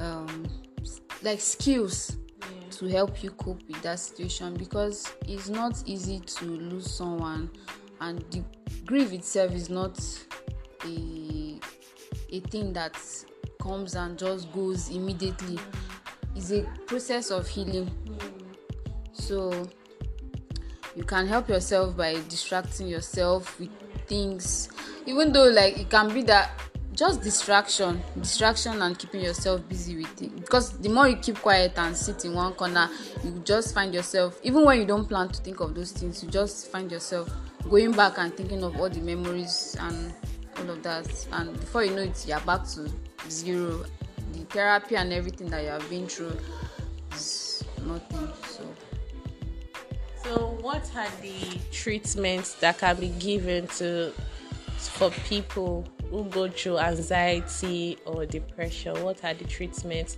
um 0.00 0.44
like 1.22 1.40
skills 1.40 2.16
yeah. 2.40 2.46
to 2.70 2.88
help 2.88 3.22
you 3.22 3.30
cope 3.30 3.62
with 3.68 3.80
that 3.82 4.00
situation 4.00 4.54
because 4.54 5.08
it's 5.28 5.48
not 5.48 5.80
easy 5.86 6.18
to 6.18 6.46
lose 6.46 6.92
someone 6.92 7.48
and 8.00 8.24
the 8.32 8.42
grief 8.86 9.12
itself 9.12 9.52
is 9.52 9.70
not 9.70 10.00
a 10.84 11.60
a 12.32 12.40
thing 12.40 12.72
that 12.72 12.96
comes 13.62 13.94
and 13.94 14.18
just 14.18 14.52
goes 14.52 14.90
immediately. 14.90 15.58
It's 16.34 16.50
a 16.50 16.62
process 16.86 17.30
of 17.30 17.46
healing. 17.46 17.90
So 19.12 19.68
you 20.96 21.04
can 21.04 21.26
help 21.28 21.48
yourself 21.48 21.96
by 21.96 22.14
distracting 22.28 22.88
yourself 22.88 23.58
with 23.60 23.70
things. 24.06 24.68
Even 25.06 25.32
though 25.32 25.48
like 25.48 25.78
it 25.78 25.90
can 25.90 26.12
be 26.12 26.22
that 26.22 26.50
just 26.92 27.22
distraction 27.22 28.02
distraction 28.20 28.82
and 28.82 28.98
keeping 28.98 29.22
yourself 29.22 29.66
busy 29.68 29.96
with 29.96 30.22
it. 30.22 30.36
Because 30.36 30.76
the 30.78 30.90
more 30.90 31.08
you 31.08 31.16
keep 31.16 31.38
quiet 31.38 31.72
and 31.76 31.96
sit 31.96 32.24
in 32.26 32.34
one 32.34 32.52
corner 32.52 32.90
you 33.24 33.40
just 33.44 33.72
find 33.74 33.94
yourself 33.94 34.38
even 34.42 34.64
when 34.66 34.78
you 34.78 34.84
don't 34.84 35.08
plan 35.08 35.28
to 35.30 35.40
think 35.40 35.60
of 35.60 35.74
those 35.74 35.92
things 35.92 36.22
you 36.22 36.28
just 36.28 36.70
find 36.70 36.90
yourself 36.90 37.30
going 37.70 37.92
back 37.92 38.18
and 38.18 38.36
thinking 38.36 38.62
of 38.62 38.78
all 38.78 38.90
the 38.90 39.00
memories 39.00 39.74
and 39.80 40.12
all 40.58 40.68
of 40.68 40.82
that. 40.82 41.26
And 41.32 41.58
before 41.58 41.84
you 41.84 41.94
know 41.94 42.02
it 42.02 42.26
you're 42.28 42.40
back 42.40 42.64
to 42.74 42.92
zero 43.28 43.84
the 44.32 44.44
therapy 44.46 44.96
and 44.96 45.12
everything 45.12 45.50
that 45.50 45.62
you 45.62 45.68
have 45.68 45.88
been 45.90 46.06
through 46.06 46.36
is 47.12 47.64
nothing 47.84 48.28
so. 48.48 48.64
So 50.24 50.58
what 50.60 50.90
are 50.96 51.08
the 51.20 51.58
treatments 51.70 52.54
that 52.54 52.78
can 52.78 52.96
be 52.96 53.08
given 53.08 53.66
to 53.78 54.12
for 54.78 55.10
people 55.28 55.86
who 56.10 56.24
go 56.24 56.48
through 56.48 56.78
anxiety 56.78 57.98
or 58.06 58.24
depression? 58.26 59.02
What 59.02 59.24
are 59.24 59.34
the 59.34 59.44
treatments? 59.44 60.16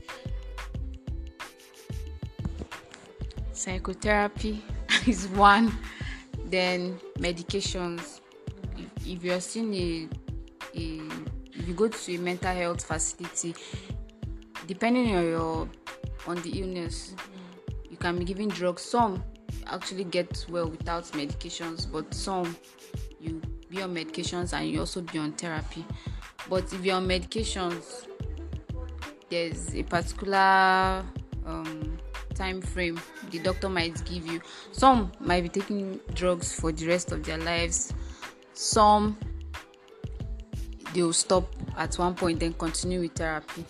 Psychotherapy 3.53 4.63
is 5.07 5.29
one. 5.29 5.73
Then 6.47 7.01
medications. 7.19 8.21
If, 8.77 9.07
if 9.07 9.25
you're 9.25 9.41
seeing 9.41 9.75
a, 9.75 10.09
a 10.79 11.01
you 11.69 11.75
go 11.75 11.89
to 11.89 12.15
a 12.15 12.19
mental 12.19 12.55
health 12.55 12.85
facility 12.85 13.55
depending 14.67 15.15
on 15.17 15.25
your 15.25 15.69
on 16.27 16.41
the 16.43 16.61
illness 16.61 17.15
you 17.91 17.97
can 17.97 18.19
be 18.19 18.25
given 18.25 18.49
drugs. 18.49 18.83
Some 18.83 19.23
actually 19.67 20.05
get 20.05 20.45
well 20.49 20.69
without 20.69 21.05
medications 21.13 21.91
but 21.91 22.13
some 22.13 22.57
you 23.21 23.41
be 23.69 23.83
on 23.83 23.95
medications 23.95 24.53
and 24.53 24.69
you 24.69 24.81
also 24.81 25.01
be 25.01 25.19
on 25.19 25.33
therapy. 25.33 25.85
But 26.49 26.73
if 26.73 26.85
you're 26.85 26.97
on 26.97 27.07
medications 27.07 28.07
there's 29.31 29.75
a 29.75 29.83
particular 29.83 31.05
um, 31.47 31.99
time 32.35 32.61
frame 32.61 33.01
the 33.31 33.39
doctor 33.39 33.69
might 33.69 34.05
give 34.05 34.27
you. 34.27 34.41
Some 34.73 35.13
might 35.21 35.43
be 35.43 35.49
taking 35.49 36.01
drugs 36.15 36.53
for 36.53 36.73
the 36.73 36.87
rest 36.87 37.13
of 37.13 37.25
their 37.25 37.39
lives. 37.39 37.93
Some 38.53 39.17
they 40.95 41.03
will 41.03 41.13
stop 41.13 41.45
at 41.77 41.95
one 41.97 42.15
point 42.15 42.41
then 42.41 42.55
continue 42.55 43.01
with 43.01 43.13
therapy. 43.13 43.65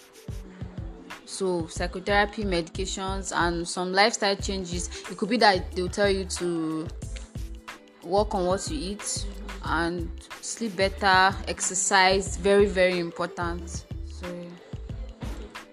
So 1.25 1.67
psychotherapy 1.67 2.45
medications 2.45 3.33
and 3.35 3.67
some 3.67 3.93
lifestyle 3.93 4.37
changes. 4.37 4.89
It 5.11 5.17
could 5.17 5.31
be 5.31 5.39
that 5.39 5.73
they'll 5.73 5.89
tell 5.89 6.11
you 6.11 6.27
to 6.27 6.87
work 8.05 8.35
on 8.35 8.47
what 8.47 8.71
you 8.71 8.93
eat 8.93 9.27
and 9.65 10.11
sleep 10.43 10.77
better. 10.77 11.35
Exercise 11.49 12.37
very 12.37 12.67
very 12.67 12.99
important. 12.99 13.85
So 14.07 14.27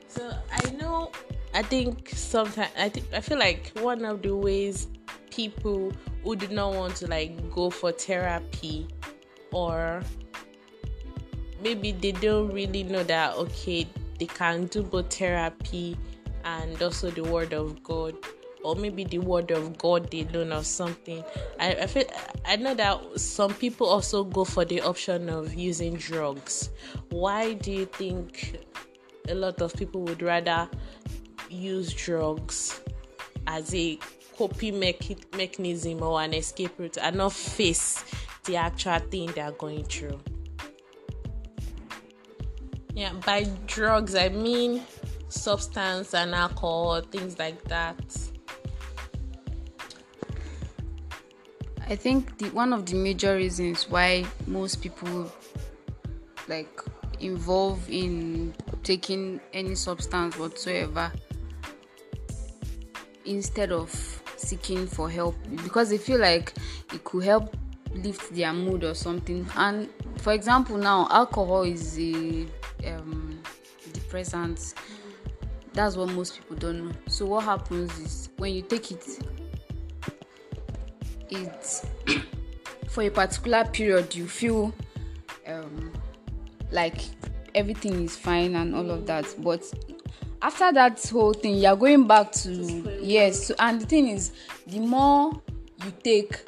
so 0.08 0.34
i 0.52 0.72
know 0.72 1.10
i 1.54 1.62
think 1.62 2.10
sometimes 2.10 2.70
i 2.78 2.90
think 2.90 3.06
i 3.14 3.22
feel 3.22 3.40
like 3.40 3.72
one 3.80 4.04
of 4.04 4.22
the 4.22 4.36
ways 4.36 4.88
people 5.30 5.92
who 6.24 6.36
do 6.36 6.48
not 6.50 6.74
want 6.74 6.96
to 6.96 7.08
like 7.08 7.50
go 7.50 7.70
for 7.70 7.94
therapy 7.94 8.88
or 9.54 10.02
maybe 11.62 11.92
they 11.92 12.12
don't 12.12 12.52
really 12.52 12.84
know 12.84 13.04
that 13.04 13.36
okay 13.36 13.88
they 14.20 14.26
can 14.26 14.66
do 14.68 14.84
both 14.84 15.14
therapy 15.14 15.98
and 16.44 16.82
also 16.82 17.10
the 17.12 17.24
word 17.24 17.54
of 17.54 17.82
god 17.84 18.16
or 18.64 18.76
maybe 18.76 19.04
the 19.04 19.18
word 19.18 19.52
of 19.52 19.78
god 19.78 20.14
alone 20.14 20.54
or 20.54 20.64
something. 20.64 21.24
I, 21.60 21.74
I 21.74 21.88
feel 21.88 22.06
i 22.46 22.56
know 22.56 22.76
that 22.76 23.20
some 23.20 23.54
people 23.54 23.88
also 23.88 24.24
go 24.24 24.44
for 24.44 24.66
the 24.66 24.82
option 24.82 25.30
of 25.30 25.54
using 25.54 25.96
drugs. 25.96 26.70
Why 27.10 27.54
do 27.54 27.72
you 27.72 27.86
think 27.86 28.58
a 29.28 29.34
lot 29.34 29.62
of 29.62 29.74
people 29.74 30.02
would 30.04 30.22
rather 30.22 30.70
use 31.50 31.94
drugs 31.94 32.82
as 33.48 33.74
a 33.74 33.98
coping 34.38 34.80
mechanism 34.80 36.02
or 36.02 36.22
an 36.22 36.34
escape 36.34 36.78
route 36.78 36.98
and 37.00 37.18
not 37.18 37.34
face 37.34 38.04
the 38.46 38.56
actual 38.56 39.00
thing 39.00 39.32
they 39.34 39.42
are 39.42 39.52
going 39.52 39.84
through 39.84 40.20
yeah, 42.94 43.14
by 43.26 43.46
drugs, 43.68 44.16
I 44.16 44.30
mean 44.30 44.84
substance 45.30 46.14
and 46.14 46.36
alcohol, 46.36 47.02
things 47.02 47.40
like 47.40 47.64
that. 47.66 47.98
I 51.88 51.96
think 51.96 52.38
the 52.38 52.50
one 52.52 52.74
of 52.74 52.86
the 52.86 52.96
major 52.96 53.36
reasons 53.36 53.90
why 53.90 54.26
most 54.48 54.82
people 54.82 55.32
like 56.48 56.82
involve 57.20 57.90
in 57.90 58.54
taking 58.84 59.40
any 59.54 59.76
substance 59.76 60.38
whatsoever 60.38 61.12
instead 63.26 63.72
of 63.72 63.90
seeking 64.38 64.88
for 64.88 65.10
help 65.10 65.36
because 65.64 65.90
they 65.90 65.98
feel 65.98 66.20
like 66.20 66.54
it 66.94 67.04
could 67.04 67.24
help 67.24 67.56
lift 67.94 68.34
their 68.34 68.54
mood 68.54 68.84
or 68.84 68.96
something 68.96 69.46
and 69.58 69.90
for 70.18 70.34
example 70.34 70.78
now 70.78 71.08
alcohol 71.12 71.64
is 71.64 72.00
a 72.00 72.48
depressants. 74.12 74.74
That's 75.74 75.96
what 75.96 76.10
most 76.10 76.38
people 76.38 76.58
don't 76.58 76.86
know. 76.86 76.92
So 77.08 77.26
what 77.26 77.46
happens 77.46 77.98
is 78.00 78.30
when 78.38 78.54
you 78.54 78.62
take 78.62 78.92
it, 78.92 79.20
it's 81.30 81.86
for 82.90 83.04
a 83.04 83.10
particular 83.10 83.64
period 83.66 84.14
you 84.14 84.28
feel 84.28 84.74
um, 85.48 85.94
like 86.72 86.98
everything 87.56 88.04
is 88.04 88.18
fine 88.18 88.56
and 88.56 88.76
all 88.76 88.90
of 88.92 89.06
that, 89.08 89.34
but 89.40 89.64
after 90.42 90.72
that 90.74 91.02
whole 91.10 91.34
thing 91.34 91.56
you're 91.56 91.76
going 91.76 92.08
back 92.08 92.32
to 92.32 92.50
yes 93.02 93.48
so, 93.48 93.56
and 93.60 93.80
the 93.80 93.86
thing 93.86 94.08
is 94.08 94.32
the 94.68 94.80
more 94.80 95.40
you 95.86 95.94
take 96.04 96.42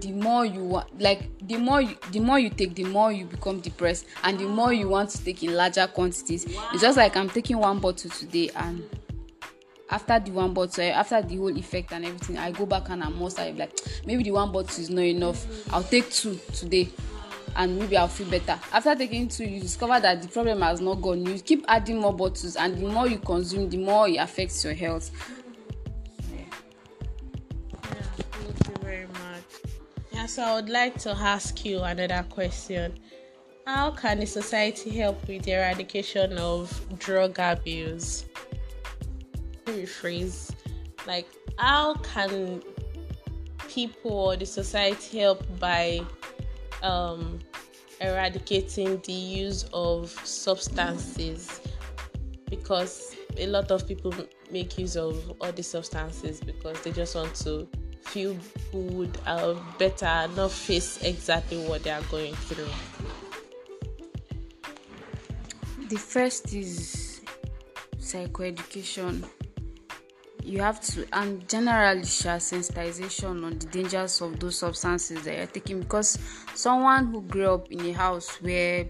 the 0.00 0.12
more 0.12 0.46
you 0.46 0.62
want 0.62 1.00
like 1.00 1.28
the 1.50 1.56
more 1.56 1.80
you 1.82 1.96
the 2.12 2.20
more 2.20 2.38
you 2.38 2.48
take 2.48 2.76
the 2.76 2.84
more 2.84 3.10
you 3.10 3.24
become 3.24 3.58
depressed 3.58 4.06
and 4.22 4.38
the 4.38 4.44
more 4.44 4.72
you 4.72 4.88
want 4.88 5.10
to 5.10 5.22
take 5.24 5.42
in 5.42 5.52
larger 5.54 5.84
quantities. 5.88 6.46
Wow. 6.46 6.68
it's 6.72 6.82
just 6.82 6.96
like 6.96 7.16
i'm 7.16 7.28
taking 7.28 7.58
one 7.58 7.80
bottle 7.80 8.08
today 8.10 8.50
and 8.54 8.88
after 9.90 10.20
the 10.20 10.30
one 10.30 10.54
bottle 10.54 10.84
after 10.84 11.20
the 11.20 11.36
whole 11.36 11.56
effect 11.58 11.92
and 11.92 12.04
everything 12.06 12.38
i 12.38 12.52
go 12.52 12.66
back 12.66 12.88
and 12.90 13.02
i'm 13.02 13.16
more 13.16 13.30
started 13.30 13.58
like 13.58 13.76
maybe 14.06 14.22
the 14.22 14.30
one 14.30 14.52
bottle 14.52 14.80
is 14.80 14.90
not 14.90 15.02
enough. 15.02 15.44
I'll 15.72 15.82
take 15.82 16.08
two 16.12 16.38
today 16.52 16.88
and 17.56 17.76
maybe 17.80 17.96
i'll 17.96 18.06
feel 18.06 18.30
better. 18.30 18.56
After 18.72 18.94
taking 18.94 19.26
two 19.26 19.44
you 19.44 19.60
discover 19.60 19.98
that 19.98 20.22
the 20.22 20.28
problem 20.28 20.60
has 20.62 20.80
not 20.80 21.02
gone. 21.02 21.26
You 21.26 21.34
keep 21.40 21.64
adding 21.66 21.98
more 21.98 22.14
bottles 22.14 22.54
and 22.54 22.78
the 22.78 22.86
more 22.86 23.08
you 23.08 23.18
consume 23.18 23.68
the 23.68 23.78
more 23.78 24.08
it 24.08 24.18
affects 24.18 24.62
your 24.64 24.74
health 24.74 25.10
so 30.26 30.42
I 30.42 30.54
would 30.54 30.68
like 30.68 30.98
to 31.00 31.10
ask 31.10 31.64
you 31.64 31.80
another 31.80 32.24
question. 32.28 32.98
How 33.66 33.90
can 33.90 34.20
the 34.20 34.26
society 34.26 34.90
help 34.90 35.26
with 35.28 35.44
the 35.44 35.52
eradication 35.52 36.36
of 36.38 36.98
drug 36.98 37.38
abuse? 37.38 38.26
Rephrase. 39.66 40.50
Like, 41.06 41.28
how 41.56 41.94
can 41.94 42.62
people 43.68 44.10
or 44.10 44.36
the 44.36 44.46
society 44.46 45.20
help 45.20 45.44
by 45.58 46.00
um, 46.82 47.38
eradicating 48.00 49.00
the 49.04 49.12
use 49.12 49.64
of 49.72 50.10
substances? 50.24 51.60
Because 52.48 53.14
a 53.36 53.46
lot 53.46 53.70
of 53.70 53.86
people 53.86 54.12
make 54.50 54.76
use 54.78 54.96
of 54.96 55.36
all 55.40 55.52
these 55.52 55.68
substances 55.68 56.40
because 56.40 56.80
they 56.82 56.90
just 56.90 57.14
want 57.14 57.34
to 57.36 57.68
feel 58.02 58.36
good 58.72 59.18
or 59.26 59.56
better, 59.78 60.28
not 60.34 60.50
face 60.50 61.02
exactly 61.02 61.58
what 61.66 61.82
they 61.82 61.90
are 61.90 62.02
going 62.10 62.34
through? 62.34 62.68
The 65.88 65.96
first 65.96 66.52
is 66.54 67.20
psychoeducation. 67.98 69.28
You 70.42 70.60
have 70.60 70.80
to, 70.80 71.06
and 71.12 71.46
generally, 71.48 72.04
share 72.04 72.38
sensitization 72.38 73.44
on 73.44 73.58
the 73.58 73.66
dangers 73.66 74.20
of 74.20 74.40
those 74.40 74.58
substances 74.58 75.22
that 75.24 75.36
you're 75.36 75.46
taking 75.46 75.80
because 75.80 76.18
someone 76.54 77.06
who 77.06 77.22
grew 77.22 77.54
up 77.54 77.70
in 77.70 77.80
a 77.86 77.92
house 77.92 78.40
where 78.40 78.86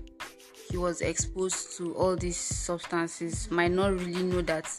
he 0.71 0.77
was 0.77 1.01
exposed 1.01 1.77
to 1.77 1.95
all 1.95 2.17
these 2.17 2.37
substances 2.37 3.51
might 3.51 3.73
not 3.73 3.93
really 3.93 4.23
know 4.23 4.41
that 4.43 4.71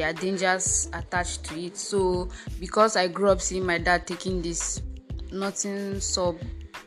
there 0.00 0.08
are 0.08 0.12
dangers 0.14 0.88
attached 0.94 1.44
to 1.44 1.60
it. 1.60 1.76
So 1.76 2.30
because 2.58 2.96
i 2.96 3.06
grew 3.06 3.28
up 3.28 3.40
seeing 3.40 3.66
my 3.66 3.76
dad 3.76 4.06
taking 4.06 4.40
this 4.40 4.80
nothing 5.30 6.00
sub 6.00 6.38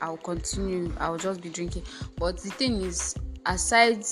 i'll 0.01 0.17
continue 0.17 0.91
i'll 0.99 1.17
just 1.17 1.39
be 1.39 1.49
drinking. 1.49 1.83
But 2.17 2.37
the 2.39 2.49
thing 2.49 2.81
is 2.81 3.15
aside 3.45 4.03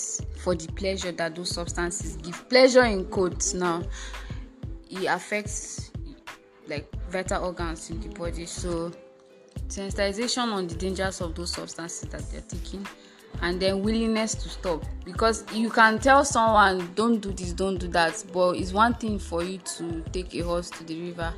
for 0.43 0.53
the 0.53 0.71
pleasure 0.73 1.11
that 1.13 1.35
those 1.35 1.49
substances 1.49 2.17
give 2.17 2.47
pleasure 2.47 2.83
in 2.83 3.05
quotes 3.05 3.55
now 3.55 3.81
it 4.91 5.05
affects 5.05 5.89
like 6.67 6.87
vital 7.09 7.45
organs 7.45 7.89
in 7.89 7.99
the 8.01 8.09
body. 8.09 8.45
So 8.45 8.91
sensitization 9.67 10.53
on 10.53 10.67
the 10.67 10.75
dangers 10.75 11.21
of 11.21 11.33
those 11.33 11.53
substances 11.53 12.07
that 12.09 12.29
they're 12.31 12.41
taking 12.41 12.85
and 13.41 13.59
then 13.59 13.81
willingness 13.81 14.35
to 14.35 14.49
stop. 14.49 14.83
Because 15.05 15.43
you 15.53 15.69
can 15.69 15.99
tell 15.99 16.23
someone 16.23 16.91
don't 16.95 17.19
do 17.19 17.31
this 17.31 17.53
don't 17.53 17.77
do 17.77 17.87
that 17.89 18.23
but 18.31 18.57
it's 18.57 18.71
one 18.73 18.93
thing 18.93 19.19
for 19.19 19.43
you 19.43 19.57
to 19.59 20.01
take 20.11 20.33
a 20.35 20.39
horse 20.41 20.69
to 20.69 20.83
the 20.83 21.09
river 21.09 21.33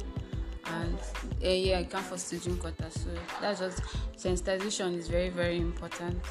and 0.66 0.98
uh, 1.44 1.48
yeah 1.48 1.80
you 1.80 1.86
can't 1.86 2.04
force 2.04 2.30
to 2.30 2.38
drink 2.38 2.64
water. 2.64 2.90
So 2.90 3.10
that's 3.42 3.60
just 3.60 3.82
sensitization 4.18 4.98
is 4.98 5.08
very 5.08 5.30
very 5.30 5.58
important. 5.58 6.22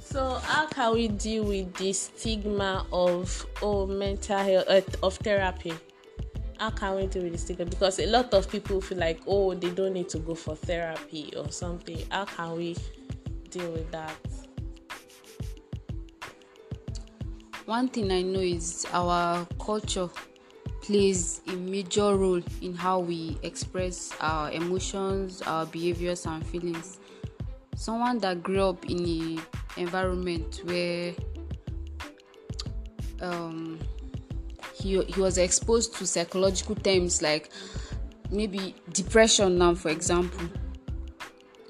So 0.00 0.34
how 0.42 0.66
can 0.66 0.92
we 0.92 1.08
deal 1.08 1.44
with 1.44 1.72
the 1.74 1.92
stigma 1.92 2.86
of 2.92 3.46
oh 3.62 3.86
mental 3.86 4.38
health 4.38 4.66
uh, 4.68 4.80
of 5.02 5.16
therapy? 5.16 5.72
How 6.58 6.70
can 6.70 6.96
we 6.96 7.06
deal 7.06 7.22
with 7.22 7.32
the 7.32 7.38
stigma? 7.38 7.64
Because 7.64 7.98
a 7.98 8.06
lot 8.06 8.34
of 8.34 8.50
people 8.50 8.80
feel 8.80 8.98
like 8.98 9.20
oh 9.26 9.54
they 9.54 9.70
don't 9.70 9.94
need 9.94 10.08
to 10.10 10.18
go 10.18 10.34
for 10.34 10.54
therapy 10.54 11.32
or 11.36 11.50
something. 11.50 11.98
How 12.10 12.26
can 12.26 12.56
we 12.56 12.76
deal 13.52 13.70
with 13.70 13.90
that? 13.92 14.16
One 17.66 17.88
thing 17.88 18.10
I 18.10 18.22
know 18.22 18.40
is 18.40 18.86
our 18.92 19.46
culture 19.60 20.08
plays 20.80 21.42
a 21.46 21.52
major 21.52 22.16
role 22.16 22.42
in 22.60 22.74
how 22.74 22.98
we 22.98 23.38
express 23.42 24.12
our 24.20 24.50
emotions, 24.50 25.42
our 25.42 25.66
behaviors, 25.66 26.26
and 26.26 26.44
feelings. 26.44 26.98
Someone 27.76 28.18
that 28.18 28.42
grew 28.42 28.70
up 28.70 28.84
in 28.90 29.04
an 29.04 29.42
environment 29.76 30.60
where 30.64 31.14
um, 33.20 33.78
he, 34.74 35.00
he 35.04 35.20
was 35.20 35.38
exposed 35.38 35.94
to 35.96 36.06
psychological 36.06 36.74
terms 36.74 37.22
like 37.22 37.50
maybe 38.30 38.74
depression 38.92 39.58
now 39.58 39.74
for 39.74 39.90
example 39.90 40.48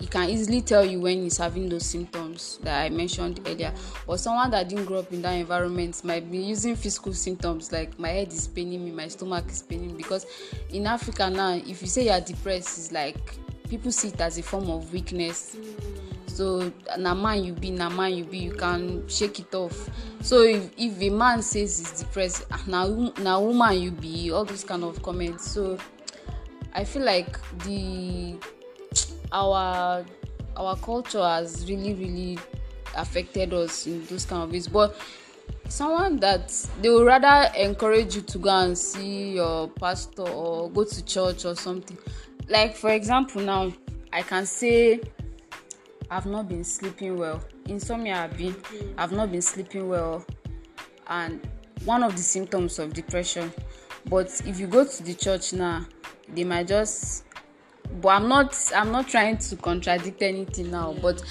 he 0.03 0.09
can 0.09 0.29
easily 0.29 0.61
tell 0.61 0.85
you 0.85 0.99
when 0.99 1.23
he's 1.23 1.37
having 1.37 1.69
those 1.69 1.87
symptoms 1.87 2.59
that 2.65 2.83
I 2.83 2.89
mentioned 2.91 3.39
earlier. 3.47 3.73
But 4.05 4.19
someone 4.19 4.51
that 4.51 4.69
didn't 4.69 4.87
grow 4.87 4.99
up 4.99 5.13
in 5.13 5.23
that 5.23 5.35
environment 5.35 6.03
might 6.03 6.29
be 6.29 6.39
using 6.39 6.75
physical 6.75 7.13
symptoms 7.13 7.71
like 7.71 7.97
my 8.01 8.09
head 8.09 8.33
is 8.33 8.49
paining 8.49 8.85
me, 8.85 8.91
my 8.91 9.07
stomach 9.07 9.49
is 9.49 9.63
paining. 9.63 9.97
Because 9.97 10.27
in 10.71 10.89
Africa 10.89 11.31
now, 11.31 11.53
if 11.55 11.81
you 11.81 11.87
say 11.87 12.07
you're 12.07 12.21
depressed, 12.21 12.79
it's 12.79 12.91
like 12.91 13.17
people 13.69 13.93
see 13.93 14.09
it 14.09 14.21
as 14.21 14.39
a 14.39 14.43
form 14.43 14.69
of 14.71 14.93
weakness. 14.93 15.57
so 16.27 16.73
na 16.99 17.15
man 17.15 17.45
you 17.45 17.53
be 17.53 17.71
na 17.71 17.89
man 17.89 18.13
you 18.13 18.25
be 18.25 18.39
you 18.39 18.53
can 18.53 19.07
shake 19.07 19.39
it 19.39 19.55
off 19.55 19.91
so 20.23 20.41
if 20.41 20.71
if 20.79 20.99
a 21.01 21.11
man 21.11 21.43
says 21.43 21.79
he's 21.79 22.01
depressed 22.01 22.45
na 22.67 22.87
na 23.21 23.39
woman 23.39 23.79
you 23.79 23.91
be 23.91 24.33
all 24.33 24.43
those 24.45 24.65
kind 24.65 24.83
of 24.83 25.03
comments 25.03 25.51
so 25.51 25.77
i 26.73 26.85
feel 26.85 27.05
like 27.05 27.39
the 27.65 28.35
our 29.33 30.05
our 30.57 30.77
culture 30.77 31.23
has 31.23 31.69
really 31.69 31.95
really 31.95 32.39
affected 32.97 33.53
us 33.53 33.87
in 33.87 34.05
those 34.07 34.25
kind 34.25 34.43
of 34.43 34.53
ways. 34.53 34.69
But 34.69 34.97
someone 35.69 36.17
that 36.19 36.49
they 36.81 36.91
would 36.91 37.07
rather 37.07 37.51
encourage 37.57 38.15
you 38.17 38.23
to 38.23 38.39
go 38.39 38.51
and 38.51 38.77
see 38.77 39.33
your 39.35 39.69
pastor 39.69 40.29
or 40.29 40.71
go 40.71 40.85
to 40.85 41.05
church 41.05 41.45
or 41.45 41.55
something. 41.55 41.97
Like 42.49 42.77
for 42.77 42.91
example 42.91 43.41
now 43.41 43.73
i 44.13 44.21
can 44.21 44.45
say 44.45 45.01
i've 46.11 46.27
not 46.27 46.49
been 46.49 46.65
sleeping 46.65 47.17
well. 47.17 47.43
Insomnia 47.67 48.17
i've 48.17 48.37
been 48.37 48.53
mm. 48.53 48.95
i've 48.99 49.13
not 49.13 49.33
been 49.33 49.43
sleeping 49.43 49.89
well 49.89 50.25
and 51.09 51.47
one 51.85 52.03
of 52.03 52.13
the 52.13 52.23
symptoms 52.23 52.79
of 52.79 52.93
depression. 52.93 53.53
But 54.07 54.43
if 54.47 54.59
you 54.61 54.67
go 54.67 54.85
to 54.85 55.03
the 55.03 55.15
church 55.15 55.53
now 55.53 55.87
they 56.35 56.45
might 56.45 56.69
just 56.69 57.25
but 58.01 58.09
i'm 58.09 58.29
not 58.29 58.57
i'm 58.75 58.91
not 58.91 59.09
trying 59.09 59.37
to 59.37 59.57
contradict 59.57 60.23
anything 60.23 60.71
now 60.71 60.95
but 61.03 61.23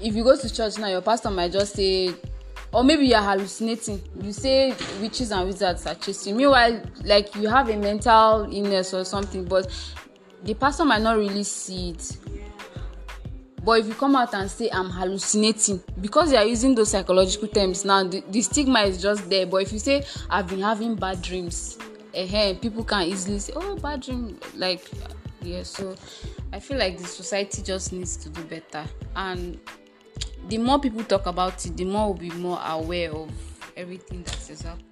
if 0.00 0.14
you 0.14 0.22
go 0.22 0.36
to 0.36 0.52
church 0.52 0.78
now 0.78 0.88
your 0.88 1.02
pastor 1.02 1.30
might 1.30 1.52
just 1.52 1.74
say 1.74 2.14
or 2.72 2.84
maybe 2.84 3.06
you're 3.06 3.22
hallucinating. 3.22 4.02
You 4.20 4.32
say 4.32 4.74
witches 5.00 5.30
and 5.32 5.46
wizards 5.46 5.86
are 5.86 5.94
chasing 5.94 6.36
meanwhile 6.36 6.82
like 7.04 7.34
you 7.34 7.48
have 7.48 7.68
a 7.70 7.76
mental 7.76 8.48
illness 8.52 8.92
or 8.92 9.04
something 9.04 9.44
but 9.44 9.66
the 10.44 10.54
pastor 10.54 10.84
might 10.84 11.02
not 11.02 11.16
really 11.16 11.42
see 11.42 11.90
it. 11.90 12.16
But 13.64 13.80
if 13.80 13.86
you 13.88 13.94
come 13.94 14.14
out 14.14 14.32
and 14.34 14.50
say 14.50 14.68
i'm 14.70 14.90
hallucinating 14.90 15.82
because 16.00 16.32
you 16.32 16.38
are 16.38 16.44
using 16.44 16.74
those 16.74 16.90
psychological 16.90 17.48
terms 17.48 17.84
now 17.84 18.04
the, 18.04 18.22
the 18.30 18.42
stigma 18.42 18.80
is 18.80 19.00
just 19.00 19.28
there. 19.30 19.46
But 19.46 19.58
if 19.62 19.72
you 19.72 19.78
say 19.78 20.04
i've 20.28 20.48
been 20.48 20.60
having 20.60 20.96
bad 20.96 21.22
dreams 21.22 21.78
uh 22.14 22.54
people 22.60 22.84
can 22.84 23.02
easily 23.02 23.38
say 23.38 23.52
oh 23.56 23.76
bad 23.76 24.00
dream 24.02 24.38
like 24.54 24.88
yeah 25.46 25.62
so 25.62 25.94
i 26.52 26.58
feel 26.58 26.78
like 26.78 26.98
the 26.98 27.06
society 27.06 27.62
just 27.62 27.92
needs 27.92 28.16
to 28.16 28.28
do 28.28 28.42
better. 28.44 28.84
And 29.14 29.58
the 30.48 30.58
more 30.58 30.80
people 30.80 31.04
talk 31.04 31.26
about 31.26 31.64
it 31.64 31.76
the 31.76 31.84
more 31.84 32.12
we'll 32.12 32.14
be 32.14 32.30
more 32.30 32.60
aware 32.66 33.12
of 33.12 33.30
everything 33.76 34.22
that 34.24 34.50
is 34.50 34.62
happening. 34.62 34.82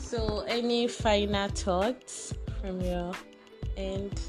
So 0.00 0.44
any 0.48 0.88
final 0.88 1.48
thoughts 1.48 2.34
from 2.60 2.80
your 2.80 3.12
end? 3.76 4.20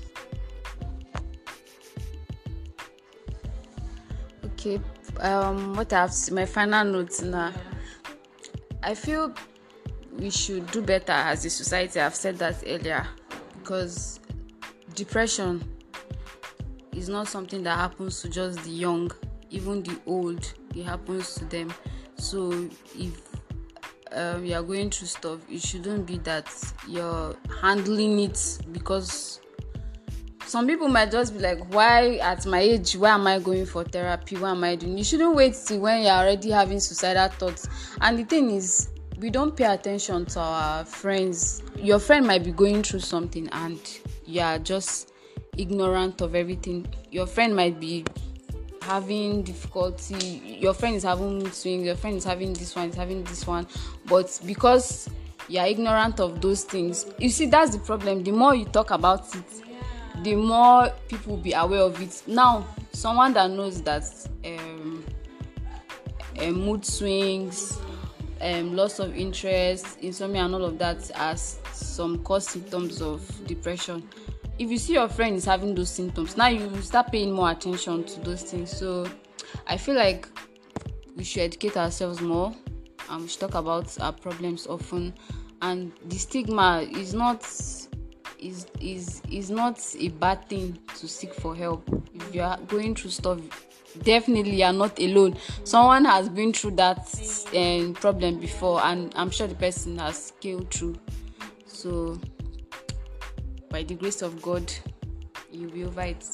Okay 4.45 4.80
um 5.19 5.76
what 5.76 5.91
i 5.93 6.02
have 6.02 6.32
my 6.32 6.45
final 6.45 6.86
notes 6.86 7.21
now 7.21 7.52
i 8.82 8.93
feel 8.95 9.34
we 10.17 10.30
should 10.30 10.69
do 10.71 10.82
better 10.82 11.13
as 11.13 11.45
a 11.45 11.50
society. 11.50 12.00
I've 12.00 12.15
said 12.15 12.38
that 12.39 12.63
earlier 12.65 13.08
because 13.71 14.19
depression 14.95 15.63
is 16.93 17.07
not 17.07 17.25
something 17.25 17.63
that 17.63 17.77
happens 17.77 18.21
to 18.21 18.27
just 18.27 18.62
the 18.65 18.69
young 18.69 19.10
even 19.49 19.81
the 19.84 19.97
old 20.05 20.53
it 20.75 20.84
happens 20.84 21.36
to 21.36 21.45
them. 21.45 21.73
So 22.17 22.67
if 22.99 23.21
um, 24.12 24.43
you 24.43 24.55
are 24.55 24.62
going 24.62 24.89
through 24.89 25.07
stuff 25.07 25.39
it 25.49 25.62
shouldn't 25.62 26.05
be 26.05 26.17
that 26.17 26.49
you're 26.86 27.34
handling 27.62 28.19
it 28.19 28.60
because 28.73 29.39
some 30.45 30.67
people 30.67 30.89
might 30.89 31.10
just 31.10 31.34
be 31.34 31.39
like 31.39 31.73
why 31.73 32.17
at 32.17 32.45
my 32.45 32.60
age 32.60 32.97
why 32.97 33.12
am 33.12 33.25
i 33.25 33.39
going 33.39 33.65
for 33.65 33.86
therapy? 33.86 34.36
Why 34.36 34.51
am 34.51 34.65
i 34.65 34.75
doing? 34.75 34.97
You 34.97 35.05
shouldn't 35.05 35.34
wait 35.34 35.55
till 35.65 35.79
when 35.79 36.01
you're 36.01 36.12
already 36.12 36.51
having 36.51 36.81
suicidal 36.81 37.29
thoughts. 37.29 37.69
And 38.01 38.19
the 38.19 38.25
thing 38.25 38.51
is 38.51 38.89
we 39.21 39.29
don't 39.29 39.55
pay 39.55 39.65
attention 39.65 40.25
to 40.25 40.39
our 40.39 40.84
friends. 40.84 41.62
Your 41.77 41.99
friend 41.99 42.25
might 42.25 42.43
be 42.43 42.51
going 42.51 42.81
through 42.81 43.01
something 43.01 43.47
and 43.49 43.79
you 44.25 44.41
are 44.41 44.57
just 44.57 45.13
ignorant 45.57 46.21
of 46.21 46.34
everything. 46.34 46.88
Your 47.12 47.27
friend 47.27 47.55
might 47.55 47.79
be 47.79 48.03
having 48.81 49.43
difficulty. 49.43 50.57
Your 50.60 50.73
friend 50.73 50.95
is 50.95 51.03
having 51.03 51.49
swings. 51.51 51.86
Your 51.86 51.95
friend 51.95 52.17
is 52.17 52.23
having 52.23 52.53
this 52.53 52.75
one 52.75 52.89
is 52.89 52.95
having 52.95 53.23
this 53.23 53.45
one. 53.45 53.67
But 54.07 54.39
because 54.43 55.07
you 55.47 55.60
are 55.60 55.67
ignorant 55.67 56.19
of 56.19 56.41
those 56.41 56.63
things 56.63 57.05
you 57.19 57.29
see 57.29 57.45
that's 57.45 57.75
the 57.75 57.79
problem. 57.79 58.23
The 58.23 58.31
more 58.31 58.55
you 58.55 58.65
talk 58.65 58.89
about 58.89 59.36
it 59.36 59.43
the 60.23 60.36
more 60.36 60.89
people 61.07 61.36
will 61.36 61.43
be 61.43 61.53
aware 61.53 61.81
of 61.81 62.01
it. 62.01 62.23
Now 62.25 62.65
someone 62.91 63.34
that 63.34 63.51
knows 63.51 63.84
that 63.84 64.03
um, 64.45 65.05
um 66.39 66.53
mood 66.53 66.84
swings 66.84 67.77
um, 68.41 68.75
loss 68.75 68.99
of 68.99 69.15
interest 69.15 69.99
insomnia 70.01 70.45
and 70.45 70.56
all 70.56 70.65
of 70.65 70.77
that 70.77 71.10
as 71.15 71.60
some 71.73 72.19
cause 72.23 72.47
symptoms 72.47 73.01
of 73.01 73.21
depression. 73.47 74.08
If 74.60 74.69
you 74.69 74.77
see 74.77 74.93
your 74.93 75.10
friend 75.10 75.36
is 75.36 75.45
having 75.45 75.75
those 75.75 75.89
symptoms 75.89 76.38
now 76.38 76.47
you 76.47 76.82
start 76.82 77.12
paying 77.12 77.32
more 77.32 77.51
attention 77.51 78.04
to 78.04 78.19
those 78.21 78.43
things. 78.43 78.75
So 78.75 79.08
i 79.67 79.77
feel 79.77 79.95
like 79.95 80.27
we 81.15 81.23
should 81.23 81.41
educate 81.41 81.77
ourselves 81.77 82.21
more 82.21 82.54
and 83.10 83.21
we 83.21 83.27
should 83.27 83.41
talk 83.41 83.56
about 83.56 83.99
our 84.01 84.13
problems 84.13 84.67
often. 84.67 85.13
And 85.62 85.91
the 86.06 86.17
stigma 86.17 86.88
is 86.89 87.13
not 87.13 87.43
is 88.39 88.65
is 88.80 89.21
is 89.30 89.51
not 89.51 89.80
a 89.99 90.10
bad 90.10 90.49
thing 90.49 90.80
to 90.97 91.08
seek 91.08 91.34
for 91.34 91.56
help. 91.56 91.88
If 92.13 92.34
you 92.34 92.41
are 92.41 92.58
going 92.67 92.95
through 92.95 93.12
stuff 93.12 93.39
definitely 94.04 94.58
you 94.58 94.65
are 94.65 94.73
not 94.73 94.97
alone 94.99 95.36
someone 95.63 96.06
has 96.06 96.30
been 96.30 96.54
through 96.54 96.71
that 96.71 96.99
um, 97.56 97.93
problem 97.93 98.39
before 98.39 98.82
and 98.84 99.12
i'm 99.15 99.30
sure 99.30 99.47
the 99.47 99.56
person 99.56 99.97
has 99.97 100.27
scaled 100.27 100.69
through 100.71 100.95
so 101.65 102.19
by 103.71 103.84
the 103.84 103.95
grace 103.95 104.21
of 104.21 104.41
God, 104.41 104.71
you'll 105.51 105.71
be 105.71 105.86
over 105.86 106.01
it. 106.01 106.27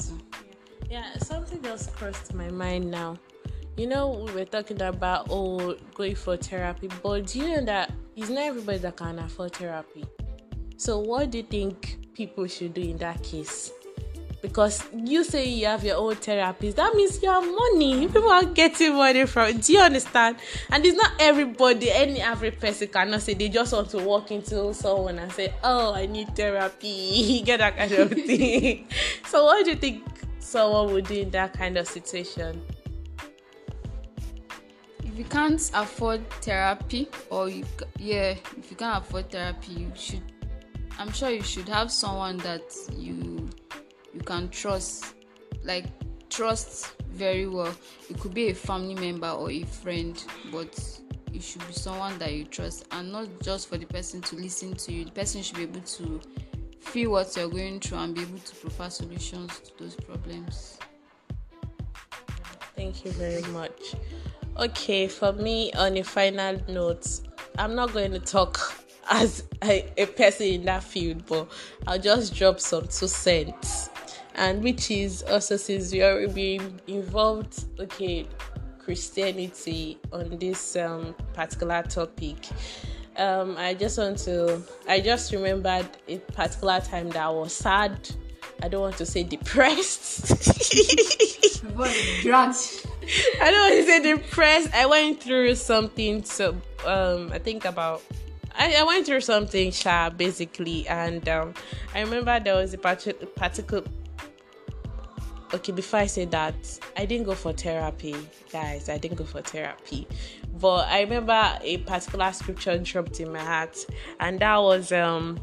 Yeah, 0.90 1.06
something 1.20 1.62
just 1.62 1.96
crossed 1.96 2.34
my 2.34 2.50
mind 2.50 2.90
now. 2.90 3.18
You 3.78 3.88
know, 3.88 4.26
we 4.26 4.34
were 4.34 4.46
talking 4.46 4.82
about 4.82 5.28
oh 5.30 5.78
going 5.94 6.16
for 6.16 6.36
therapy, 6.36 6.90
but 7.04 7.28
do 7.28 7.40
you 7.40 7.48
know 7.48 7.66
that 7.66 7.94
it's 8.16 8.30
not 8.30 8.44
everybody 8.44 8.80
that 8.80 8.98
can 8.98 9.20
afford 9.20 9.54
therapy. 9.54 10.04
So 10.78 11.00
what 11.00 11.32
do 11.32 11.38
you 11.38 11.44
think 11.44 12.00
people 12.14 12.48
should 12.48 12.74
do 12.74 12.82
in 12.82 12.98
that 12.98 13.22
case? 13.22 13.72
Because 14.42 14.84
you 14.94 15.24
say 15.24 15.48
you 15.48 15.66
have 15.66 15.84
your 15.84 15.98
own 15.98 16.16
therapist 16.16 16.78
that 16.78 16.94
means 16.96 17.22
you 17.22 17.30
have 17.30 17.44
money. 17.44 18.08
People 18.08 18.30
are 18.30 18.46
getting 18.46 18.94
money 18.94 19.26
from 19.26 19.58
do 19.58 19.74
you 19.74 19.80
understand? 19.80 20.38
And 20.70 20.86
it's 20.86 20.98
not 20.98 21.12
everybody 21.20 21.92
any 21.92 22.22
average 22.22 22.60
person 22.60 22.88
cannot 22.88 23.22
say 23.22 23.34
they 23.34 23.50
just 23.50 23.74
want 23.74 23.90
to 23.92 24.00
walk 24.00 24.32
into 24.32 24.74
someone 24.74 25.20
and 25.20 25.32
say 25.32 25.54
oh 25.64 25.94
i 25.94 26.06
need 26.06 26.36
therapy. 26.36 27.42
Get 27.46 27.58
that 27.58 27.78
kind 27.78 27.92
of 27.92 28.12
thing. 28.12 28.88
So 29.26 29.46
what 29.46 29.64
do 29.66 29.72
you 29.72 29.78
think 29.78 30.04
someone 30.40 30.94
would 30.94 31.08
do 31.08 31.16
in 31.16 31.30
that 31.32 31.54
kind 31.54 31.78
of 31.78 31.88
situation? 31.88 32.62
If 35.04 35.18
you 35.18 35.26
can't 35.26 35.60
afford 35.74 36.30
therapy 36.42 37.10
or 37.30 37.50
you 37.50 37.66
yeah 37.98 38.36
if 38.58 38.70
you 38.70 38.78
can't 38.78 39.04
afford 39.04 39.32
therapy 39.32 39.74
you 39.74 39.92
should 39.96 40.22
i'm 41.00 41.12
sure 41.12 41.30
you 41.30 41.42
should 41.42 41.68
have 41.68 41.92
someone 41.92 42.38
that 42.38 42.62
you 42.96 43.37
you 44.18 44.24
can 44.24 44.50
trust 44.50 45.14
like 45.64 45.86
trust 46.30 46.94
very 47.12 47.48
well. 47.48 47.74
It 48.10 48.20
could 48.20 48.34
be 48.34 48.50
a 48.50 48.54
family 48.54 48.96
member 48.96 49.30
or 49.30 49.52
a 49.52 49.64
friend 49.64 50.22
but 50.52 51.00
it 51.34 51.44
should 51.44 51.66
be 51.68 51.74
someone 51.74 52.18
that 52.20 52.34
you 52.34 52.46
trust 52.46 52.86
and 52.92 53.12
not 53.12 53.28
just 53.42 53.70
for 53.70 53.78
the 53.78 53.86
person 53.86 54.22
to 54.22 54.36
listen 54.36 54.74
to 54.74 54.92
you. 54.92 55.06
The 55.06 55.12
person 55.12 55.44
should 55.44 55.58
be 55.58 55.64
able 55.64 55.82
to 55.82 56.22
feel 56.80 57.12
what 57.12 57.36
you're 57.38 57.50
going 57.50 57.80
through 57.80 58.00
and 58.00 58.16
be 58.16 58.22
able 58.22 58.40
to 58.40 58.56
provide 58.56 58.94
solutions 58.94 59.60
to 59.60 59.84
those 59.84 59.96
problems. 59.96 60.80
Thank 62.76 63.06
you 63.06 63.12
very 63.12 63.44
much. 63.52 63.96
Okay 64.58 65.08
for 65.08 65.34
me 65.34 65.72
on 65.74 65.98
a 65.98 66.04
final 66.04 66.60
note 66.68 67.22
i'm 67.60 67.76
not 67.76 67.94
going 67.94 68.12
to 68.12 68.20
talk 68.20 68.60
as 69.10 69.44
a, 69.64 69.92
a 69.98 70.06
person 70.06 70.48
in 70.48 70.66
that 70.66 70.84
field 70.84 71.26
but 71.28 71.48
i'll 71.88 72.00
just 72.00 72.36
drop 72.36 72.60
some 72.60 72.84
two 72.88 73.08
cents 73.08 73.90
and 74.38 74.64
which 74.64 74.92
is 74.92 75.24
also 75.24 75.58
since 75.58 75.92
we 75.92 76.02
are 76.02 76.28
being 76.28 76.80
involved 76.88 77.66
okay 77.80 78.26
christianity 78.80 79.98
on 80.14 80.38
this 80.38 80.78
um, 80.78 81.14
particular 81.34 81.84
topic. 81.84 82.38
Um, 83.18 83.56
i 83.58 83.74
just 83.74 83.98
want 83.98 84.20
to 84.20 84.62
i 84.88 85.02
just 85.02 85.34
remembered 85.34 85.90
a 86.08 86.20
particular 86.20 86.80
time 86.80 87.10
that 87.10 87.26
i 87.26 87.30
was 87.30 87.54
sad. 87.54 88.10
I 88.62 88.70
don't 88.70 88.82
want 88.82 88.98
to 88.98 89.06
say 89.06 89.24
depressed. 89.24 90.32
I 93.42 93.52
don't 93.52 93.70
want 93.70 93.74
to 93.74 93.84
say 93.84 94.02
depressed. 94.02 94.74
I 94.74 94.86
went 94.86 95.22
through 95.22 95.56
something 95.56 96.24
so 96.24 96.56
um, 96.86 97.32
i 97.34 97.40
think 97.40 97.66
about 97.66 98.02
I, 98.56 98.76
I 98.76 98.84
went 98.84 99.06
through 99.06 99.22
something 99.22 99.72
sharp 99.72 100.18
basically 100.18 100.88
and 100.88 101.28
um, 101.28 101.54
i 101.94 102.02
remember 102.02 102.40
there 102.40 102.56
was 102.56 102.74
a 102.74 102.78
particular 102.78 103.84
okay, 105.54 105.72
before 105.72 106.00
I 106.00 106.06
say 106.06 106.26
that, 106.26 106.80
I 106.96 107.06
didn't 107.06 107.26
go 107.26 107.36
for 107.36 107.54
therapy, 107.54 108.16
guys. 108.52 108.90
I 108.90 108.98
didn't 108.98 109.18
go 109.18 109.24
for 109.24 109.42
therapy, 109.42 110.08
but 110.60 110.88
I 110.88 111.02
remember 111.02 111.58
a 111.62 111.78
particular 111.80 112.32
scripture 112.32 112.78
dropped 112.78 113.20
in 113.20 113.32
my 113.32 113.40
heart, 113.40 113.78
and 114.20 114.40
that 114.40 114.58
was 114.58 114.92
um 114.92 115.40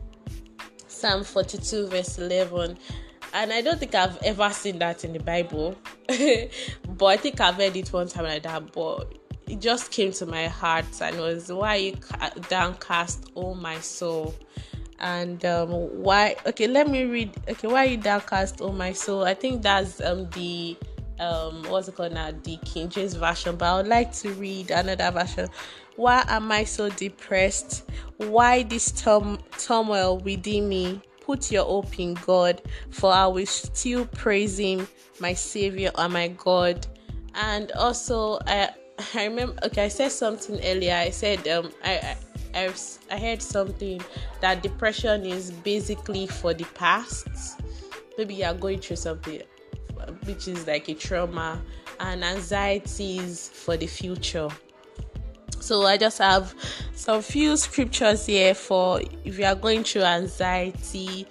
Psalm 0.86 1.24
42, 1.24 1.88
verse 1.88 2.18
11. 2.18 2.78
And 3.32 3.52
I 3.52 3.62
don't 3.62 3.80
think 3.80 3.96
I've 3.96 4.16
ever 4.22 4.48
seen 4.50 4.78
that 4.78 5.04
in 5.04 5.12
the 5.12 5.18
Bible, 5.18 5.76
but 6.88 7.06
I 7.06 7.16
think 7.16 7.40
I've 7.40 7.58
read 7.58 7.76
it 7.76 7.92
one 7.92 8.06
time 8.06 8.24
like 8.24 8.44
that. 8.44 8.72
But 8.72 9.12
it 9.48 9.60
just 9.60 9.90
came 9.90 10.12
to 10.12 10.26
my 10.26 10.46
heart 10.46 10.86
and 11.02 11.18
was 11.18 11.52
why 11.52 11.74
you 11.76 11.96
downcast, 12.48 13.30
oh 13.34 13.54
my 13.54 13.80
soul 13.80 14.34
and 15.00 15.44
um, 15.44 15.70
why 15.70 16.36
okay 16.46 16.66
let 16.66 16.88
me 16.88 17.04
read 17.04 17.30
okay 17.48 17.68
why 17.68 17.84
you 17.84 17.96
downcast 17.96 18.60
oh 18.60 18.72
my 18.72 18.92
soul? 18.92 19.24
I 19.24 19.34
think 19.34 19.62
that's 19.62 20.00
um 20.00 20.28
the 20.30 20.76
um 21.20 21.62
what's 21.68 21.88
it 21.88 21.94
called 21.96 22.12
now? 22.12 22.32
The 22.42 22.56
king 22.64 22.88
james 22.88 23.14
version 23.14 23.56
but 23.56 23.66
i 23.66 23.76
would 23.76 23.88
like 23.88 24.12
to 24.14 24.32
read 24.34 24.70
another 24.70 25.10
version. 25.10 25.48
Why 25.96 26.24
am 26.28 26.50
i 26.52 26.64
so 26.64 26.90
depressed? 26.90 27.88
Why 28.16 28.62
this 28.62 28.90
turm- 28.92 29.40
turmoil 29.58 30.18
within 30.18 30.68
me? 30.68 31.00
Put 31.20 31.50
your 31.50 31.64
hope 31.64 31.98
in 31.98 32.14
god 32.14 32.62
for 32.90 33.12
i 33.12 33.26
will 33.26 33.46
still 33.46 34.06
praise 34.06 34.58
him 34.58 34.86
my 35.20 35.32
savior 35.34 35.90
and 35.96 36.12
my 36.12 36.28
god. 36.28 36.86
And 37.34 37.72
also 37.72 38.38
i 38.46 38.70
i 39.14 39.24
remember 39.24 39.56
okay 39.64 39.86
i 39.86 39.88
said 39.88 40.12
something 40.12 40.60
earlier. 40.64 40.94
I 40.94 41.10
said 41.10 41.46
um 41.48 41.72
i, 41.84 41.94
I 41.96 42.16
I, 42.54 42.72
I 43.10 43.18
heard 43.18 43.42
something 43.42 44.00
that 44.40 44.62
depression 44.62 45.26
is 45.26 45.50
basically 45.50 46.26
for 46.26 46.54
the 46.54 46.64
past. 46.74 47.60
Maybe 48.16 48.34
you 48.34 48.44
are 48.44 48.54
going 48.54 48.80
through 48.80 48.96
something 48.96 49.42
which 50.24 50.48
is 50.48 50.66
like 50.66 50.88
a 50.88 50.94
trauma, 50.94 51.60
and 52.00 52.24
anxieties 52.24 53.48
for 53.48 53.76
the 53.76 53.86
future. 53.86 54.48
So 55.60 55.82
I 55.86 55.96
just 55.96 56.18
have 56.18 56.54
some 56.94 57.22
few 57.22 57.56
scriptures 57.56 58.26
here 58.26 58.54
for 58.54 59.00
if 59.24 59.38
you 59.38 59.44
are 59.44 59.54
going 59.54 59.84
through 59.84 60.02
anxiety. 60.02 61.26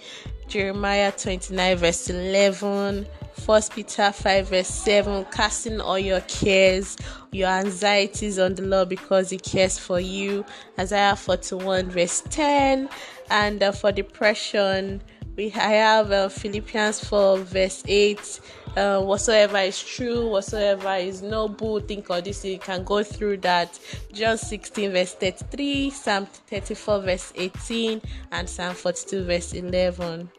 Jeremiah 0.53 1.11
29 1.11 1.77
verse 1.77 2.11
11, 2.11 3.07
First 3.33 3.73
Peter 3.73 4.11
5 4.11 4.49
verse 4.49 4.67
7, 4.67 5.25
casting 5.31 5.81
all 5.81 5.97
your 5.97 6.21
cares, 6.21 6.95
your 7.31 7.49
anxieties 7.49 8.37
on 8.37 8.53
the 8.53 8.61
Lord 8.61 8.87
because 8.89 9.31
He 9.31 9.39
cares 9.39 9.79
for 9.79 9.99
you. 9.99 10.45
Isaiah 10.77 11.15
41 11.15 11.89
verse 11.89 12.21
10, 12.29 12.87
and 13.31 13.63
uh, 13.63 13.71
for 13.71 13.91
depression, 13.91 15.01
we 15.35 15.49
have 15.49 16.11
uh, 16.11 16.29
Philippians 16.29 17.03
4 17.03 17.39
verse 17.39 17.83
8. 17.87 18.39
Uh, 18.77 19.01
whatsoever 19.01 19.57
is 19.57 19.81
true, 19.81 20.29
whatsoever 20.29 20.93
is 20.97 21.23
noble, 21.23 21.79
think 21.79 22.11
of 22.11 22.25
this, 22.25 22.45
you 22.45 22.59
can 22.59 22.83
go 22.83 23.01
through 23.01 23.37
that. 23.37 23.79
John 24.11 24.37
16 24.37 24.91
verse 24.91 25.15
33, 25.15 25.89
Psalm 25.89 26.27
34 26.27 27.01
verse 27.01 27.33
18, 27.35 27.99
and 28.31 28.47
Psalm 28.47 28.75
42 28.75 29.25
verse 29.25 29.53
11. 29.53 30.29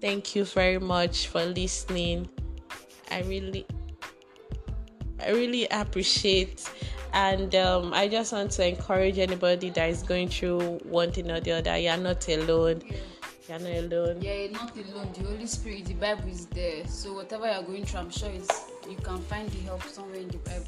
Thank 0.00 0.36
you 0.36 0.44
very 0.44 0.78
much 0.78 1.26
for 1.26 1.44
listening. 1.44 2.28
I 3.10 3.22
really 3.22 3.66
I 5.20 5.30
really 5.30 5.66
appreciate 5.68 6.70
and 7.12 7.54
um, 7.54 7.92
I 7.94 8.06
just 8.06 8.32
want 8.32 8.50
to 8.52 8.68
encourage 8.68 9.18
anybody 9.18 9.70
that 9.70 9.88
is 9.88 10.02
going 10.02 10.28
through 10.28 10.78
one 10.84 11.10
thing 11.10 11.30
or 11.30 11.40
the 11.40 11.52
other. 11.52 11.76
You're 11.76 11.96
not 11.96 12.28
alone. 12.28 12.82
You're 13.48 13.58
not 13.58 13.92
alone. 13.92 14.18
Yeah, 14.20 14.34
you're 14.34 14.52
not 14.52 14.76
alone. 14.76 15.10
The 15.14 15.24
Holy 15.24 15.46
Spirit, 15.46 15.86
the 15.86 15.94
Bible 15.94 16.28
is 16.28 16.46
there. 16.46 16.86
So 16.86 17.14
whatever 17.14 17.50
you're 17.50 17.62
going 17.62 17.84
through, 17.86 18.00
I'm 18.00 18.10
sure 18.10 18.30
it's 18.30 18.70
you 18.88 18.96
can 18.96 19.18
find 19.22 19.50
the 19.50 19.60
help 19.60 19.82
somewhere 19.84 20.20
in 20.20 20.28
the 20.28 20.38
Bible. 20.38 20.66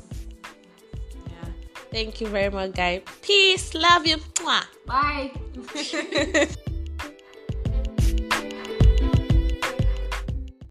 Yeah. 1.27 1.49
Thank 1.91 2.21
you 2.21 2.27
very 2.29 2.51
much, 2.51 2.73
guys. 2.73 3.03
Peace. 3.23 3.75
Love 3.75 4.07
you. 4.07 4.17
Bye. 4.87 5.31